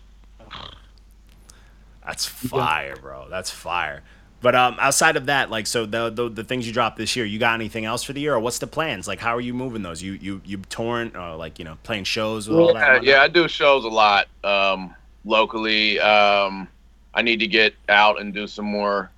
[2.05, 3.29] That's fire, bro.
[3.29, 4.03] That's fire.
[4.43, 7.27] But um, outside of that, like, so the, the the things you dropped this year,
[7.27, 9.07] you got anything else for the year, or what's the plans?
[9.07, 10.03] Like, how are you moving those?
[10.03, 13.03] You you you touring, or like you know, playing shows with all that?
[13.03, 14.95] Yeah, yeah, I do shows a lot um,
[15.27, 16.01] locally.
[16.01, 16.69] Um,
[17.13, 19.11] I need to get out and do some more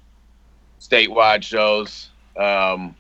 [0.80, 2.10] statewide shows.
[2.36, 2.96] Um,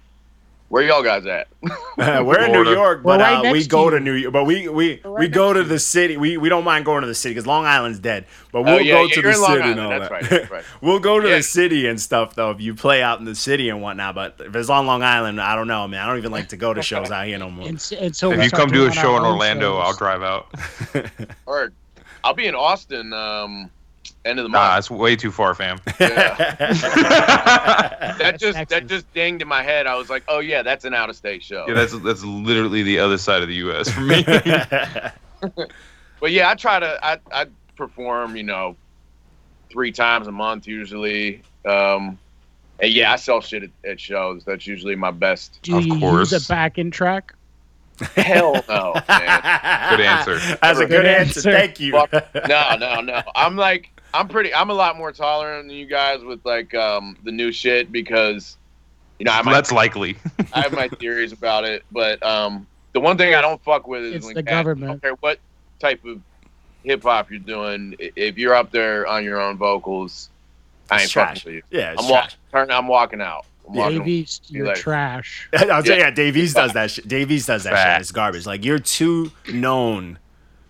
[0.72, 1.48] where y'all guys at?
[1.98, 3.90] We're in New York, but uh, next we go you.
[3.90, 4.32] to New York.
[4.32, 6.16] But we we We're we go to to the city.
[6.16, 8.24] We we don't mind going to the city because Long Island's dead.
[8.52, 9.92] But we'll Oh, yeah, go yeah, to you're the in Long city and Island.
[9.92, 10.10] all That's that.
[10.10, 10.64] right, that's right.
[10.80, 11.36] we'll go to Yeah.
[11.36, 12.52] the city and stuff though.
[12.52, 15.42] If you play out in the city and whatnot, but if it's on Long Island,
[15.42, 16.00] I don't know, man.
[16.02, 17.68] I don't even like to go to shows out here no more.
[17.68, 19.84] And, and so If you come do a show in Orlando, shows.
[19.84, 20.54] I'll drive out.
[21.46, 21.70] or
[22.24, 23.70] I'll be in Austin um,
[24.24, 24.78] end of the Nah, month.
[24.78, 25.78] it's way too far, fam.
[25.98, 26.56] that
[28.18, 29.86] That's just that just dinged in my head.
[29.86, 31.64] I was like, oh yeah, that's an out of state show.
[31.68, 33.90] Yeah, that's that's literally the other side of the U.S.
[33.90, 34.24] for me.
[36.20, 38.76] But yeah, I try to I I perform, you know,
[39.72, 41.42] three times a month usually.
[41.64, 42.16] Um,
[42.78, 44.44] and yeah, I sell shit at, at shows.
[44.44, 45.58] That's usually my best.
[45.62, 46.30] Do Of you course.
[46.30, 47.34] use a backing track?
[48.16, 49.90] Hell no, man.
[49.90, 50.38] Good answer.
[50.60, 51.38] That's a good, Good answer.
[51.38, 51.52] answer.
[51.52, 51.92] Thank you.
[51.92, 52.12] Fuck,
[52.48, 53.22] no, no, no.
[53.34, 54.52] I'm like I'm pretty.
[54.54, 58.56] I'm a lot more tolerant than you guys with like um the new shit because
[59.18, 60.16] you know I might that's likely.
[60.52, 64.02] I have my theories about it, but um, the one thing I don't fuck with
[64.04, 64.90] is It's when the cats- I government.
[64.92, 65.38] don't care what
[65.78, 66.20] type of
[66.84, 67.94] hip hop you're doing.
[67.98, 70.28] If you're up there on your own vocals,
[70.90, 71.44] I ain't It's fucking trash.
[71.44, 71.62] with you.
[71.70, 72.36] Yeah, it's I'm trash.
[72.52, 72.70] walking.
[72.74, 73.46] I'm walking out.
[73.68, 74.80] I'm walking Dave East, you're later.
[74.80, 75.48] trash.
[75.54, 75.98] I'll tell you, Yeah.
[75.98, 77.06] yeah, Dave East does that shit.
[77.08, 78.00] Dave East does that shit.
[78.02, 78.46] It's garbage.
[78.46, 80.18] Like you're too known.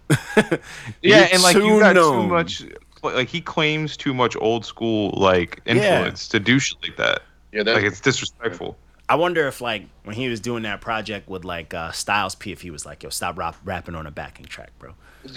[0.36, 0.58] yeah,
[1.02, 2.22] You're and like you got known.
[2.24, 2.62] too much.
[3.02, 7.22] Like he claims too much old school like influence to do shit like that.
[7.52, 8.76] Yeah, that's, Like it's disrespectful.
[9.08, 12.52] I wonder if like when he was doing that project with like uh, Styles P,
[12.52, 14.94] if he was like, "Yo, stop rap- rapping on a backing track, bro.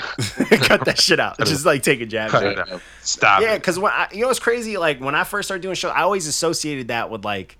[0.61, 1.37] Cut that shit out.
[1.39, 2.71] Just like take a jab." Cut it it.
[2.71, 2.81] out.
[3.01, 3.41] Stop.
[3.41, 5.91] Yeah, because when I, you know what's crazy, like when I first started doing shows,
[5.95, 7.57] I always associated that with like,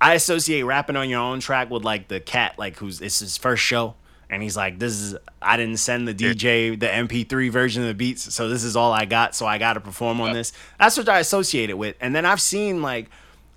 [0.00, 3.36] I associate rapping on your own track with like the cat, like who's it's his
[3.36, 3.94] first show,
[4.28, 7.94] and he's like, "This is I didn't send the DJ the MP3 version of the
[7.94, 10.96] beats, so this is all I got, so I got to perform on this." That's
[10.96, 13.08] what I associate it with, and then I've seen like,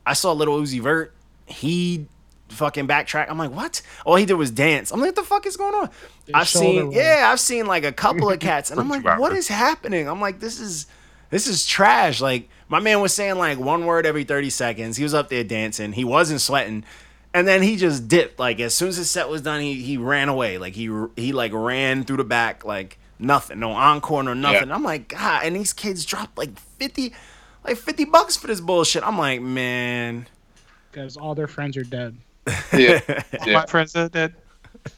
[0.06, 1.14] I saw Little Uzi Vert,
[1.48, 2.06] he
[2.50, 3.28] fucking backtrack.
[3.30, 3.82] I'm like, what?
[4.06, 4.92] All he did was dance.
[4.92, 5.90] I'm like, what the fuck is going on?
[6.34, 6.94] I've seen, roll.
[6.94, 9.40] yeah, I've seen like a couple of cats, and I'm like, two what hours.
[9.40, 10.08] is happening?
[10.08, 10.88] I'm like, this is
[11.30, 12.22] this is trash.
[12.22, 14.98] Like my man was saying like one word every 30 seconds.
[14.98, 15.94] He was up there dancing.
[15.94, 16.84] He wasn't sweating.
[17.34, 18.40] And then he just dipped.
[18.40, 20.58] Like as soon as his set was done, he he ran away.
[20.58, 23.60] Like he he like ran through the back like nothing.
[23.60, 24.70] No encore, no nothing.
[24.70, 24.76] Yeah.
[24.76, 27.14] I'm like, God, and these kids dropped like 50
[27.64, 29.04] like 50 bucks for this bullshit.
[29.04, 30.28] I'm like, man.
[30.92, 32.18] Because all their friends are dead.
[32.74, 33.00] yeah.
[33.08, 33.66] My yeah.
[33.66, 34.32] friend said that.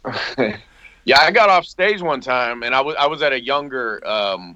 [1.06, 4.06] yeah, I got off stage one time, and I was I was at a younger
[4.08, 4.56] um,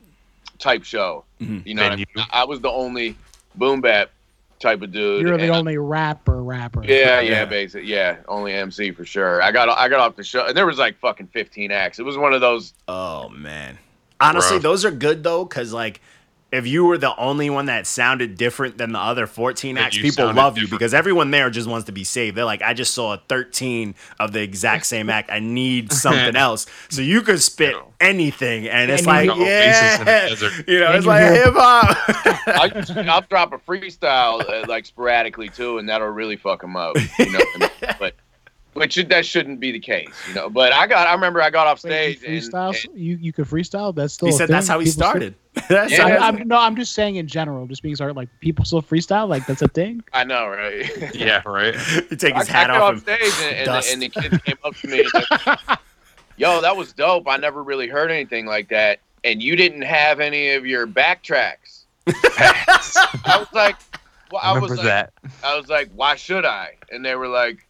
[0.60, 1.25] type show.
[1.41, 1.65] Mhm.
[1.65, 2.05] You know, what I, Venue.
[2.15, 2.25] mean?
[2.31, 3.15] I was the only
[3.55, 4.10] boom bap
[4.60, 5.21] type of dude.
[5.21, 6.84] You're the and- only rapper rapper.
[6.84, 7.45] Yeah, yeah, Yeah.
[7.45, 7.86] basic.
[7.86, 9.41] Yeah, only MC for sure.
[9.41, 11.99] I got I got off the show, and there was like fucking 15 acts.
[11.99, 12.73] It was one of those.
[12.88, 13.77] Oh man.
[14.19, 14.63] Honestly, Bruh.
[14.63, 15.99] those are good though, because like
[16.51, 20.12] if you were the only one that sounded different than the other 14 acts, people
[20.25, 22.38] sounded love you because everyone there just wants to be saved.
[22.38, 25.29] They're like, I just saw 13 of the exact same act.
[25.31, 26.65] I need something else.
[26.89, 30.62] So you could spit anything, and it's And like, you- Couple faces in the yeah,
[30.73, 31.97] you know, it's like hip hop.
[32.47, 36.95] I, I'll drop a freestyle uh, like sporadically too, and that'll really fuck them up.
[37.19, 37.39] You know,
[37.99, 38.15] but
[38.75, 40.49] which that shouldn't be the case, you know.
[40.49, 42.85] But I got I remember I got off Wait, stage you freestyle?
[42.89, 43.95] and you you could freestyle?
[43.95, 44.27] That's still.
[44.27, 44.53] he said thing?
[44.53, 45.35] that's how he People still- started.
[45.69, 46.03] That's Yeah.
[46.07, 49.29] I, I'm, no, I'm just saying in general, just being started like people still freestyle,
[49.29, 50.03] like that's a thing.
[50.11, 50.85] I know, right?
[51.15, 51.73] Yeah, right.
[52.09, 53.88] he take I, his I hat got off off stage and, and, dust.
[53.88, 55.77] the, and the kids came up to me and they're,
[56.35, 57.29] yo, that was dope.
[57.29, 58.99] I never really heard anything like that.
[59.23, 61.85] And you didn't have any of your backtracks.
[62.05, 63.77] I was like,
[64.31, 65.13] well, I, I was like, that.
[65.41, 66.73] I was like, why should I?
[66.91, 67.64] And they were like,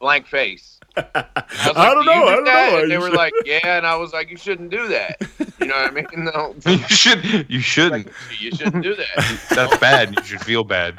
[0.00, 0.78] blank face.
[0.96, 1.14] I, was
[1.76, 2.78] I don't "Do you know, I do don't that?" know.
[2.82, 3.76] And they were like, yeah.
[3.76, 5.20] And I was like, you shouldn't do that.
[5.60, 6.06] You know what I mean?
[6.16, 7.46] No, You should.
[7.48, 8.08] You shouldn't.
[8.40, 9.40] you shouldn't do that.
[9.50, 10.16] That's bad.
[10.16, 10.98] You should feel bad.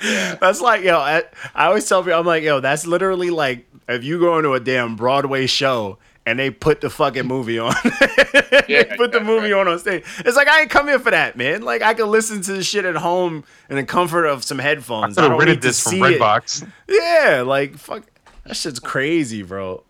[0.00, 1.22] That's like, yo, I,
[1.54, 4.60] I always tell people, I'm like, yo, that's literally like if you go into a
[4.60, 7.74] damn Broadway show and they put the fucking movie on.
[7.84, 9.60] they Yeah, put the movie right.
[9.60, 10.04] on on stage.
[10.18, 11.62] It's like I ain't come here for that, man.
[11.62, 15.16] Like I can listen to this shit at home in the comfort of some headphones.
[15.16, 16.20] I, I could don't rented need to this from see it.
[16.20, 16.70] Redbox.
[16.88, 18.04] Yeah, like fuck,
[18.46, 19.82] that shit's crazy, bro.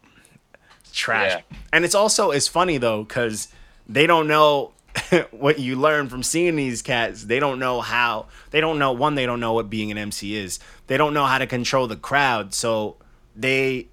[0.93, 1.33] Trash.
[1.33, 1.57] Yeah.
[1.73, 3.49] And it's also it's funny though because
[3.88, 4.73] they don't know
[5.31, 7.25] what you learn from seeing these cats.
[7.25, 8.27] They don't know how.
[8.51, 9.14] They don't know one.
[9.14, 10.59] They don't know what being an MC is.
[10.87, 12.55] They don't know how to control the crowd.
[12.55, 12.97] So
[13.35, 13.88] they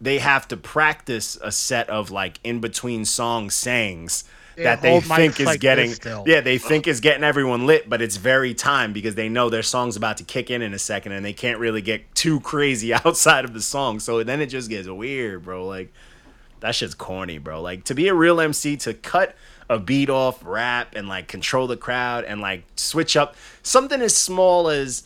[0.00, 4.24] they have to practice a set of like in between song sayings
[4.56, 5.94] that they think is like getting
[6.26, 9.62] yeah they think is getting everyone lit but it's very timed because they know their
[9.62, 12.92] song's about to kick in in a second and they can't really get too crazy
[13.04, 14.00] outside of the song.
[14.00, 15.66] So then it just gets weird bro.
[15.66, 15.92] Like
[16.60, 17.60] that shit's corny bro.
[17.60, 19.34] Like to be a real mc to cut
[19.68, 24.14] a beat off rap and like control the crowd and like switch up something as
[24.14, 25.04] small as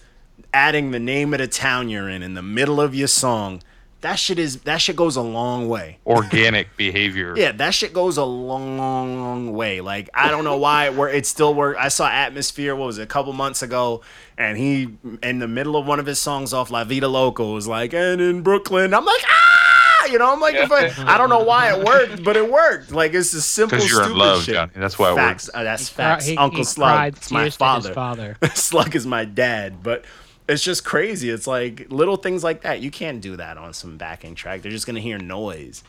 [0.52, 3.62] adding the name of the town you're in in the middle of your song
[4.06, 7.34] that shit is that shit goes a long way Organic behavior.
[7.36, 9.80] yeah, that shit goes a long, long way.
[9.80, 11.14] Like I don't know why it.
[11.14, 11.76] It still work.
[11.78, 12.74] I saw Atmosphere.
[12.76, 13.02] What was it?
[13.02, 14.02] A couple months ago,
[14.38, 17.66] and he in the middle of one of his songs off La Vida Loco was
[17.66, 21.28] like, "And in Brooklyn," I'm like, ah, you know, I'm like, if I, I don't
[21.30, 22.92] know why it worked, but it worked.
[22.92, 24.54] Like it's a simple, Because you're stupid in love, shit.
[24.54, 24.72] Johnny.
[24.76, 25.46] That's why it Facts.
[25.48, 25.56] works.
[25.56, 26.26] Uh, that's He cri- facts.
[26.26, 27.16] he- Uncle he Slug.
[27.16, 27.92] It's my tears to his father.
[27.94, 28.36] father.
[28.54, 30.04] Slug is my dad, but
[30.48, 31.30] it's just crazy.
[31.30, 32.80] It's like little things like that.
[32.80, 34.62] You can't do that on some backing track.
[34.62, 35.82] They're just gonna hear noise.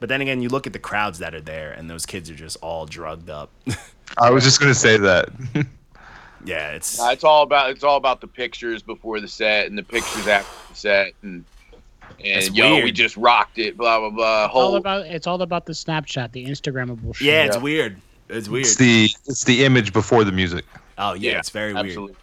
[0.00, 2.34] But then again, you look at the crowds that are there, and those kids are
[2.34, 3.50] just all drugged up.
[4.18, 5.28] I was just gonna say that.
[6.44, 9.76] yeah, it's Nah, it's all about it's all about the pictures before the set and
[9.76, 11.44] the pictures after the set and
[12.22, 13.76] That's and yo, we just rocked it.
[13.76, 14.44] Blah blah blah.
[14.46, 17.26] It's all about it's all about the Snapchat, the Instagrammable shit.
[17.26, 17.62] yeah, it's Yeah.
[17.62, 18.00] weird.
[18.28, 18.66] It's weird.
[18.66, 20.64] it's the it's the image before the music.
[20.98, 22.14] oh yeah, Yeah, it's very weird.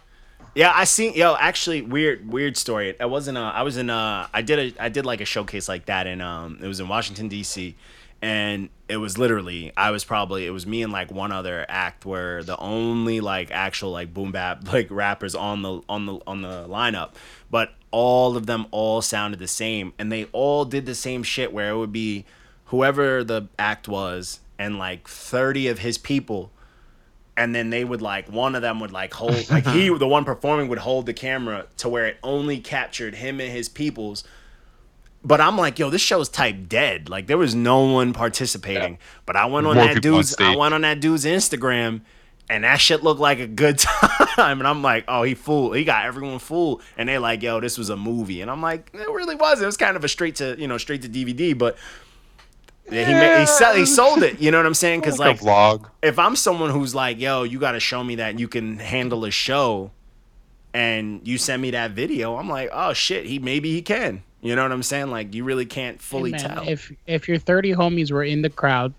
[0.56, 2.98] Yeah, I seen yo actually weird weird story.
[2.98, 5.68] I wasn't uh I was in uh I did a I did like a showcase
[5.68, 7.74] like that in um it was in Washington DC
[8.22, 12.06] and it was literally I was probably it was me and like one other act
[12.06, 16.40] where the only like actual like boom bap like rappers on the on the on
[16.40, 17.10] the lineup
[17.50, 21.52] but all of them all sounded the same and they all did the same shit
[21.52, 22.24] where it would be
[22.66, 26.50] whoever the act was and like 30 of his people
[27.36, 30.24] and then they would like one of them would like hold like he the one
[30.24, 34.24] performing would hold the camera to where it only captured him and his peoples.
[35.24, 37.08] But i'm like yo this show's type dead.
[37.08, 38.92] Like there was no one participating.
[38.92, 38.98] Yeah.
[39.26, 42.02] but i went on More that people on dude's i went on that dude's instagram
[42.48, 43.78] and that shit looked like a good
[44.36, 44.58] time.
[44.60, 45.76] And i'm like oh he fooled.
[45.76, 46.82] He got everyone fooled.
[46.96, 48.40] And they're like yo this was a movie.
[48.40, 50.78] And i'm like it really was it was kind of a straight to you know
[50.78, 51.76] straight to dvd but
[52.90, 54.40] yeah, he, ma- he, sell- he sold it.
[54.40, 55.00] You know what I'm saying?
[55.06, 55.88] Because like, a vlog.
[56.02, 59.24] if I'm someone who's like, yo, you got to show me that you can handle
[59.24, 59.90] a show,
[60.74, 64.22] and you send me that video, I'm like, oh shit, he maybe he can.
[64.42, 65.10] You know what I'm saying?
[65.10, 66.68] Like, you really can't Hey, fully man, tell.
[66.68, 68.92] If if your 30 homies were in the crowd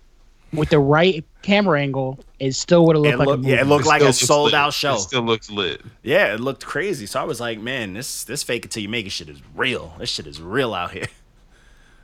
[0.52, 3.50] with the right camera angle, it still would have looked It like look- a movie.
[3.52, 4.54] yeah, it looked like a sold lit.
[4.54, 4.94] out show.
[4.94, 5.80] It still looks lit.
[6.02, 7.06] yeah, it looked crazy.
[7.06, 9.40] So I was like, man, this this fake it till you make it shit is
[9.54, 9.94] real.
[9.98, 11.06] This shit is real out here.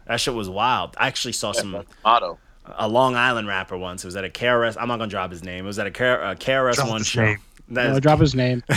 [0.06, 0.94] That shit was wild.
[0.98, 2.38] I actually saw some That's motto.
[2.66, 4.04] a Long Island rapper once.
[4.04, 4.76] It was at a KRS.
[4.78, 5.64] I'm not gonna drop his name.
[5.64, 7.24] It was at a K- uh, KRS Drop one his show.
[7.24, 7.38] name.
[7.70, 8.62] That No, is- drop his name.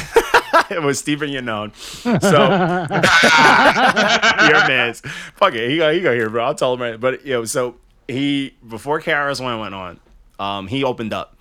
[0.70, 1.72] it was Stephen Yanone.
[2.22, 2.38] So
[4.48, 5.02] your man's
[5.36, 5.70] fuck it.
[5.70, 6.46] He got he go here, bro.
[6.46, 7.00] I'll tell him right.
[7.00, 7.76] But yo, so
[8.08, 10.00] he before KRS One went on,
[10.40, 11.34] um, he opened up.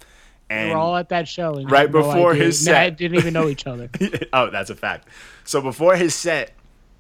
[0.49, 1.55] And We And were all at that show.
[1.55, 2.97] And Right no before idea- his nah, set.
[2.97, 3.91] didn't even know each other.
[4.33, 5.09] oh, that's a fact.
[5.45, 6.53] So before his set,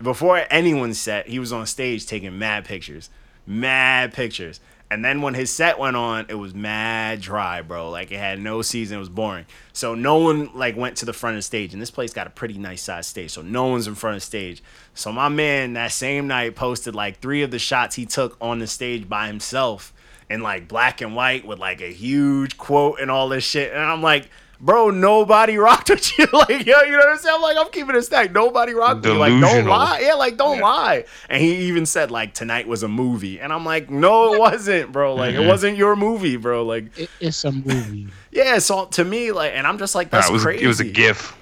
[0.02, 3.10] before anyone's set, he was on stage taking mad pictures,
[3.46, 4.60] mad pictures.
[4.88, 7.90] And then when his set went on, it was mad dry, bro.
[7.90, 9.46] Like it had no season, it was boring.
[9.72, 12.28] So no one like went to the front of the stage, and this place got
[12.28, 14.62] a pretty nice size stage, so no one's in front of stage.
[14.94, 18.60] So my man that same night posted like three of the shots he took on
[18.60, 19.92] the stage by himself
[20.30, 23.72] in like black and white with like a huge quote and all this shit.
[23.72, 24.28] And I'm like,
[24.60, 26.26] bro, nobody rocked with you.
[26.32, 27.34] like, yo, you know what I'm saying?
[27.36, 28.32] I'm like, I'm keeping it stacked.
[28.32, 29.18] Nobody rocked with you.
[29.18, 30.00] Like, don't lie.
[30.00, 30.62] Yeah, like, don't Yeah.
[30.64, 31.04] lie.
[31.28, 33.40] And he even said, like, tonight was a movie.
[33.40, 35.14] And I'm like, no, it wasn't, bro.
[35.14, 35.48] Like, it Mhm.
[35.48, 36.64] wasn't your movie, bro.
[36.64, 38.08] Like, It, it's a movie.
[38.30, 40.64] yeah, so to me, like, and I'm just like, Nah, that's it was crazy.
[40.64, 41.36] it was a gif.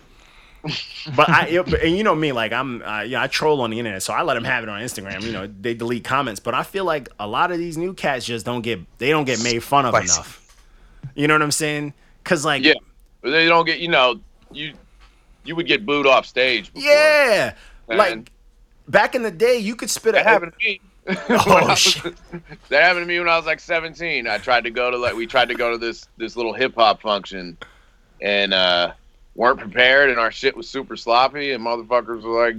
[1.15, 3.69] But I, you know, and you know me, like I'm, uh, yeah, I troll on
[3.71, 5.21] the internet, so I let them have it on Instagram.
[5.23, 8.25] You know, they delete comments, but I feel like a lot of these new cats
[8.25, 10.15] just don't get, they don't get made fun of Spicy.
[10.15, 10.57] enough.
[11.15, 11.93] You know what I'm saying?
[12.25, 12.73] Cause like, Yeah.
[13.25, 14.21] But they don't get you know
[14.53, 14.75] you
[15.45, 16.73] you would get booed off stage.
[16.73, 16.89] Before.
[16.91, 17.55] yeah,
[17.89, 18.31] And like
[18.87, 20.29] back in the day, you could spit that a.
[20.29, 20.81] happened to me.
[21.09, 22.15] Oh, When I was- shit.
[22.69, 24.27] that happened to me when I was like 17.
[24.27, 26.75] I tried to go to like we tried to go to this this little hip
[26.77, 27.57] hop function,
[28.21, 28.93] and uh
[29.35, 32.57] weren't prepared, and our shit was super sloppy, and motherfuckers were like,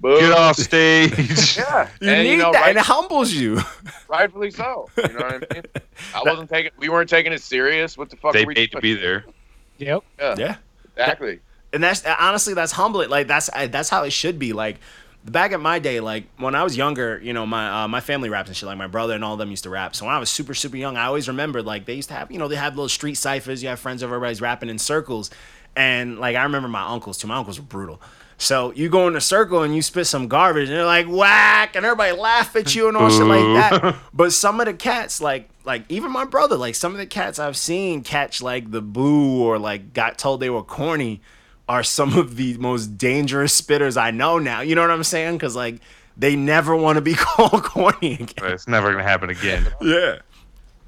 [0.00, 1.56] "Boo!" Get off stage.
[1.58, 3.60] Yeah, You and need you know, that, right- and it humbles you.
[4.08, 4.88] rightfully so.
[4.96, 5.62] You know what I mean?
[6.14, 6.70] I wasn't taking.
[6.78, 7.96] We weren't taking it serious.
[7.96, 8.32] What the fuck?
[8.32, 9.24] they were we paid to be there.
[9.78, 10.04] Yep.
[10.18, 10.56] Yeah, yeah.
[10.96, 11.40] exactly.
[11.72, 13.08] and that's honestly that's humbling.
[13.10, 14.52] Like that's that's how it should be.
[14.52, 14.78] Like
[15.24, 18.28] back in my day like when i was younger you know my uh, my family
[18.30, 18.66] raps and shit.
[18.66, 19.94] Like my brother and all of them used to rap.
[19.94, 22.30] So when i was super super young i always remembered like they used to have
[22.30, 23.62] you know they have little street ciphers.
[23.62, 25.30] You have friends over everybody's rapping in circles.
[25.76, 27.26] And like i remember my uncles too.
[27.26, 28.00] My uncles were brutal
[28.40, 31.74] So you go in a circle and you spit some garbage, and they're like whack,
[31.74, 33.96] and everybody laugh at you and all shit like that.
[34.14, 37.38] But some of the cats, like like even my brother, like some of the cats
[37.38, 41.20] I've seen catch like the boo or like got told they were corny,
[41.68, 44.60] are some of the most dangerous spitters I know now.
[44.60, 45.34] You know what I'm saying?
[45.34, 45.80] Because like
[46.16, 48.52] they never want to be called corny again.
[48.52, 49.66] It's never gonna happen again.
[49.80, 50.18] Yeah.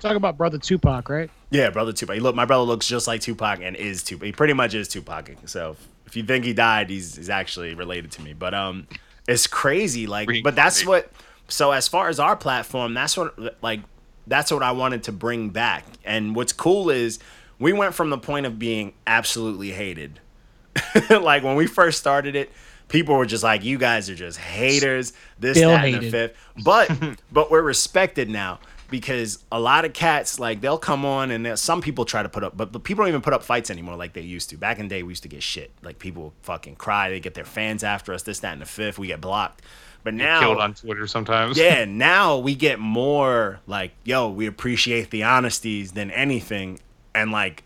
[0.00, 1.30] Talk about brother Tupac, right?
[1.50, 2.14] Yeah, brother Tupac.
[2.14, 4.26] He Look, my brother looks just like Tupac and is Tupac.
[4.26, 5.30] He pretty much is Tupac.
[5.46, 5.76] So
[6.06, 8.32] if you think he died, he's, he's actually related to me.
[8.32, 8.88] But um,
[9.28, 10.06] it's crazy.
[10.06, 11.12] Like, but that's what.
[11.48, 13.80] So as far as our platform, that's what like
[14.26, 15.84] that's what I wanted to bring back.
[16.04, 17.18] And what's cool is
[17.58, 20.20] we went from the point of being absolutely hated.
[21.10, 22.50] like when we first started it,
[22.88, 26.36] people were just like, "You guys are just haters." This, Still that, and the fifth.
[26.64, 26.90] But
[27.32, 28.60] but we're respected now
[28.90, 32.44] because a lot of cats like they'll come on and some people try to put
[32.44, 34.56] up, but, but people don't even put up fights anymore like they used to.
[34.56, 35.70] Back in the day, we used to get shit.
[35.82, 38.22] Like people fucking cry, they get their fans after us.
[38.22, 38.98] This, that, and the fifth.
[38.98, 39.62] We get blocked.
[40.02, 41.58] But now, Killed on Twitter sometimes.
[41.58, 46.80] yeah, now we get more like, yo, we appreciate the honesties than anything.
[47.14, 47.64] And like,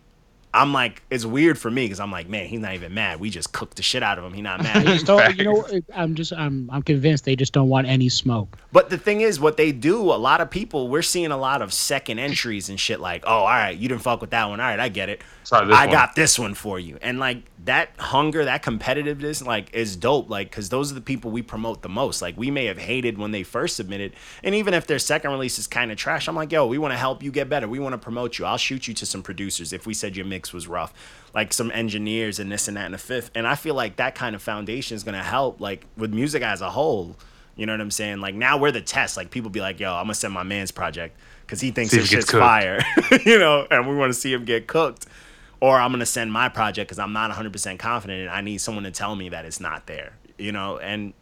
[0.54, 3.18] I'm like, it's weird for me because I'm like, man, he's not even mad.
[3.18, 4.32] We just cooked the shit out of him.
[4.32, 4.86] He not mad.
[4.86, 8.56] just you know, I'm just, I'm, I'm convinced they just don't want any smoke.
[8.70, 11.60] but the thing is, what they do, a lot of people, we're seeing a lot
[11.60, 14.60] of second entries and shit like, oh, all right, you didn't fuck with that one.
[14.60, 15.22] All right, I get it.
[15.42, 15.92] Sorry, this I one.
[15.92, 16.98] got this one for you.
[17.02, 20.30] And like that hunger, that competitiveness, like is dope.
[20.30, 22.22] Like, cause those are the people we promote the most.
[22.22, 24.14] Like we may have hated when they first submitted.
[24.42, 26.92] And even if their second release is kind of trash, I'm like, yo, we want
[26.92, 27.68] to help you get better.
[27.68, 28.44] We want to promote you.
[28.46, 30.92] I'll shoot you to some producers if we said your was rough.
[31.34, 33.30] Like some engineers and this and that and the fifth.
[33.34, 36.60] And I feel like that kind of foundation is gonna help like with music as
[36.60, 37.16] a whole.
[37.56, 38.20] You know what I'm saying?
[38.20, 39.16] Like now we're the test.
[39.16, 41.96] Like people be like, yo, I'm gonna send my man's project because he thinks See
[41.98, 42.40] if his shit's cooked.
[42.42, 42.80] fire.
[43.24, 45.06] you know, and we want to see him get cooked
[45.60, 48.84] or I'm gonna send my project because I'm not 100% confident and I need someone
[48.84, 50.78] to tell me that it's not there, you know.
[50.78, 51.14] And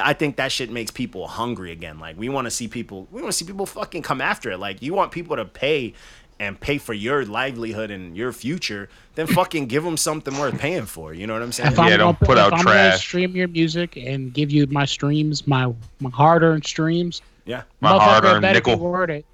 [0.00, 1.98] I think that shit makes people hungry again.
[1.98, 4.58] Like we want to see people, we want to see people fucking come after it.
[4.58, 5.94] Like you want people to pay
[6.40, 10.86] and pay for your livelihood and your future, then fucking give them something worth paying
[10.86, 11.14] for.
[11.14, 11.72] You know what I'm saying?
[11.72, 12.98] If I'm Yeah, gonna, don't put if out I'm gonna trash.
[13.00, 18.42] stream your music and give you my streams, my my hard-earned streams, Yeah, My hard-earned
[18.42, 18.76] nickel.
[18.76, 19.24] be worth it.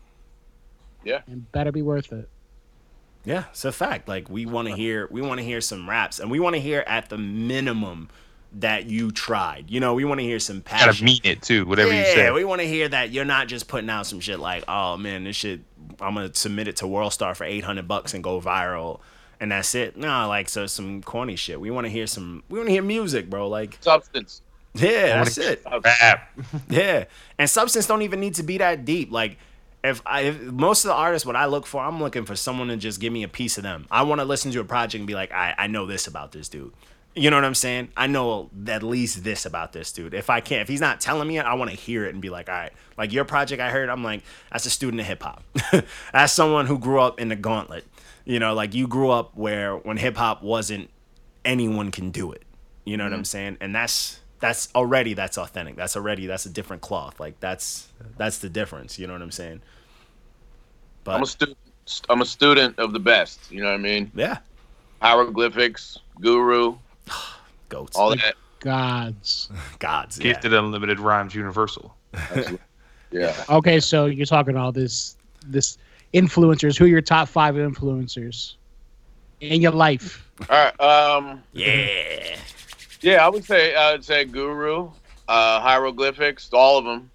[1.05, 1.21] Yeah.
[1.29, 2.29] and better be worth it.
[3.25, 4.09] yeah, it's a fact.
[4.09, 6.61] Like we want to hear, we want to hear some raps, and we want to
[6.61, 8.09] hear at the minimum
[8.53, 9.67] that you tried.
[9.71, 10.89] You know, we want to hear some passion.
[10.89, 11.67] Gotta mean it too.
[11.67, 12.25] Whatever yeah, you say.
[12.25, 14.97] Yeah, we want to hear that you're not just putting out some shit like, oh
[14.97, 15.61] man, this shit,
[16.01, 19.01] I'm gonna submit it to WorldStar for 800 bucks and go viral,
[19.41, 19.97] and that's it.
[19.97, 21.61] No, like so some corny shit.
[21.61, 22.43] We want to hear some.
[22.49, 23.49] We want to hear music, bro.
[23.49, 24.43] Like, Substance.
[24.75, 25.63] yeah, that's it.
[25.85, 26.31] Rap.
[26.69, 27.05] Yeah,
[27.39, 29.13] and substance don't even need to be that deep.
[29.13, 29.39] Like,
[29.85, 32.69] if I if most of the artists, what I look for, I'm looking for someone
[32.69, 33.87] to just give me a piece of them.
[33.91, 36.33] I want to listen to a project and be like, I I know this about
[36.33, 36.73] this dude.
[37.19, 37.89] You know what I'm saying?
[37.97, 40.13] I know at least this about this dude.
[40.13, 42.21] If I can't, if he's not telling me it, I want to hear it and
[42.21, 45.07] be like, all right, like your project I heard, I'm like, that's a student of
[45.07, 45.43] hip hop.
[46.13, 47.87] that's someone who grew up in the gauntlet.
[48.27, 50.91] You know, like you grew up where when hip hop wasn't
[51.45, 52.43] anyone can do it.
[52.85, 53.25] You know what I'm mm-hmm.
[53.25, 53.57] saying?
[53.61, 55.77] And that's that's already that's authentic.
[55.77, 57.19] That's already that's a different cloth.
[57.19, 57.89] Like that's
[58.19, 58.99] that's the difference.
[58.99, 59.63] You know what I'm saying?
[61.05, 61.59] But I'm a student.
[62.11, 63.51] I'm a student of the best.
[63.51, 64.11] You know what I mean?
[64.15, 64.39] yeah,
[65.01, 66.77] Hieroglyphics, Guru,
[67.69, 68.35] goats, all that.
[68.61, 69.51] Gods.
[69.79, 70.19] gods.
[70.19, 70.33] Yeah.
[70.33, 71.95] Gifted unlimited rhymes universal.
[73.13, 73.45] Yeah.
[73.49, 75.79] Okay, so you're talking all this this
[76.13, 76.77] influencers.
[76.77, 78.55] Who are your top five influencers
[79.41, 80.29] in your life?
[80.51, 80.81] All right.
[80.81, 81.43] Um.
[81.53, 82.37] Yeah.
[83.01, 84.91] Yeah, I would say I would say Guru,
[85.29, 87.11] uh, hieroglyphics, all of them,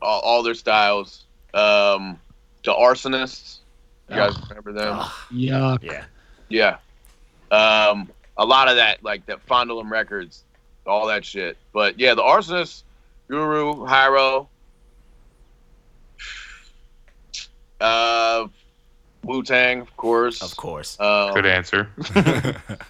[0.00, 1.24] all, all their styles.
[1.54, 2.18] Um,
[2.62, 3.58] to arsonists,
[4.08, 4.98] you guys remember them?
[5.00, 5.82] Ugh, Yuck.
[5.82, 6.04] yeah.
[6.48, 6.76] Yeah.
[7.50, 10.44] Um, a lot of that, like that Fondle 'Em Records,
[10.86, 11.56] all that shit.
[11.72, 12.82] But yeah, the arsonists,
[13.28, 14.48] Guru, Hiero,
[17.80, 18.46] uh,
[19.24, 20.42] Wu Tang, of course.
[20.42, 20.98] Of course.
[20.98, 21.88] Um, Good answer.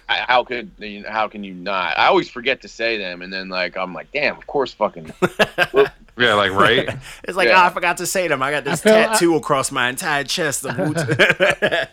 [0.09, 0.71] I- how could
[1.07, 1.97] how can you not?
[1.97, 5.11] I always forget to say them, and then like I'm like, damn, of course, fucking.
[6.17, 6.89] yeah, like right.
[7.23, 7.61] It's like Yeah.
[7.61, 8.41] oh, I forgot to say them.
[8.41, 10.65] I got this I feel- tattoo across my entire chest.
[10.65, 11.87] Of Wu- Tang.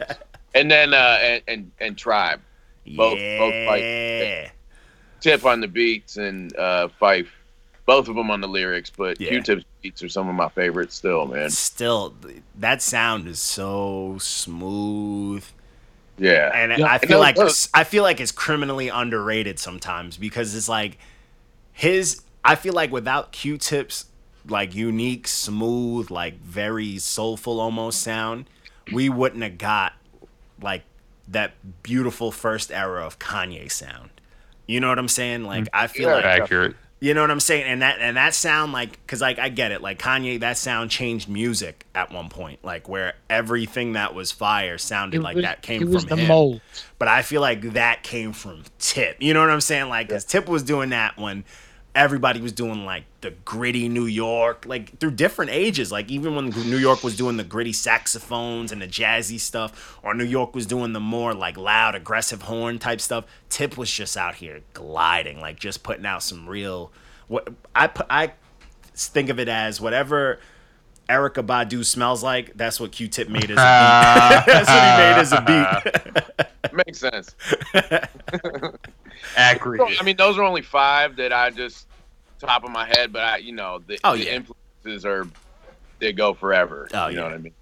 [0.54, 2.40] and then uh, and, and and Tribe,
[2.86, 3.82] Both- both fight.
[3.82, 4.50] yeah.
[5.20, 7.28] Tip on the beats, and uh, Phife,
[7.86, 8.90] both of them on the lyrics.
[8.90, 9.28] But Yeah.
[9.30, 11.50] Q-Tip's beats are some of my favorites still, man.
[11.50, 12.14] Still,
[12.58, 15.44] that sound is so smooth.
[16.18, 16.50] Yeah.
[16.54, 16.86] and Yeah.
[16.86, 17.36] I feel like
[17.74, 20.98] I feel like it's criminally underrated sometimes because it's like
[21.72, 22.22] his.
[22.42, 24.06] I feel like without Q-Tips,
[24.48, 28.46] like unique, smooth, like very soulful almost sound,
[28.90, 29.92] we wouldn't have got
[30.62, 30.82] like
[31.30, 31.52] that
[31.82, 34.10] beautiful first era of Kanye sound.
[34.66, 35.44] You know what I'm saying?
[35.44, 36.14] Like I feel Yeah.
[36.16, 36.76] like Accurate.
[37.00, 39.72] you know what I'm saying, and that and that sound like because like I get
[39.72, 44.30] it, like Kanye, that sound changed music at one point, like where everything that was
[44.32, 46.28] fire sounded like was, that came it was from the him.
[46.28, 46.60] mold.
[46.98, 49.16] But I feel like that came from Tip.
[49.20, 49.88] You know what I'm saying?
[49.88, 51.44] Like, cause Tip was doing that when
[51.94, 55.90] everybody was doing like the gritty New York, like through different ages.
[55.90, 60.14] Like even when New York was doing the gritty saxophones and the jazzy stuff, or
[60.14, 63.24] New York was doing the more like loud, aggressive horn type stuff.
[63.48, 66.92] Tip was just out here gliding, like just putting out some real.
[67.28, 68.32] What I put, I
[68.94, 70.38] think of it as whatever.
[71.08, 72.56] Erykah Badu smells like.
[72.56, 74.46] That's what Q-Tip made as a beat.
[74.46, 76.72] that's what he made as a beat.
[76.86, 77.34] Makes sense.
[79.36, 79.80] Accurate.
[80.00, 81.86] I mean, those are only five that I just
[82.40, 84.32] top of my head, but I, you know, the, Oh, the yeah.
[84.36, 85.26] influences are
[85.98, 86.88] they go forever.
[86.94, 87.52] Oh, you know what I mean?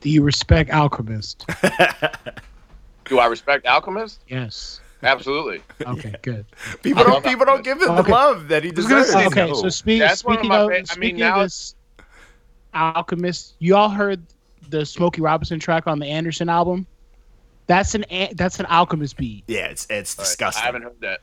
[0.00, 1.46] Do you respect Alchemist?
[3.06, 4.20] Do I respect Alchemist?
[4.28, 4.80] yes.
[5.04, 5.60] Absolutely.
[5.84, 6.46] Okay, good.
[6.84, 8.12] People I don't people don't give him the Okay.
[8.12, 9.10] love that he deserves.
[9.10, 9.54] say Okay, no.
[9.54, 11.74] so speak, That's one of speaking my of, fa- I mean, speaking now of this
[12.72, 14.22] Alchemist, you all heard
[14.70, 16.86] the Smokey Robinson track on the Anderson album?
[17.66, 18.04] That's an
[18.34, 19.44] that's an Alchemist beat.
[19.46, 20.62] Yeah, it's it's All right, disgusting.
[20.62, 21.20] I haven't heard that.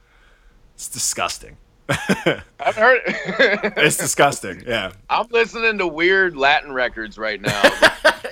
[0.76, 1.58] It's disgusting.
[1.90, 3.74] I haven't heard it.
[3.78, 4.64] It's disgusting.
[4.66, 4.92] Yeah.
[5.10, 7.62] I'm listening to weird Latin records right now.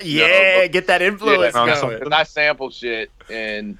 [0.00, 1.98] Yeah, but- get that influence Yeah, going.
[1.98, 3.78] Because I sample shit and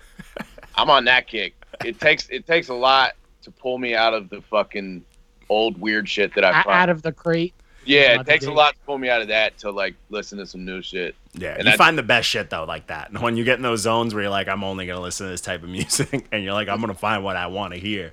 [0.74, 1.54] I'm on that kick.
[1.84, 3.12] It takes it takes a lot
[3.42, 5.04] to pull me out of the fucking
[5.48, 6.70] old weird shit that I O- find.
[6.70, 7.54] Out of the crate.
[7.86, 10.46] yeah, it takes a lot to pull me out of that to like listen to
[10.46, 11.14] some new shit.
[11.38, 13.10] Yeah, And you that's- find the best shit though, like that.
[13.10, 15.30] And when you get in those zones where you're like, I'm only gonna listen to
[15.30, 18.12] this type of music, and you're like, I'm gonna find what I want to hear.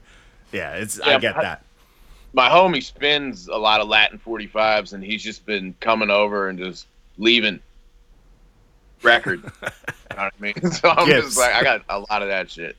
[0.51, 1.61] Yeah, it's I get but- that.
[2.34, 6.59] My homie spins a lot of Latin 45s, and he's just been coming over and
[6.59, 6.86] just
[7.17, 7.61] leaving
[9.03, 9.41] record.
[9.63, 10.71] you know I mean?
[10.71, 11.28] So I'm Gifts.
[11.28, 12.76] just like, I got a lot of that shit.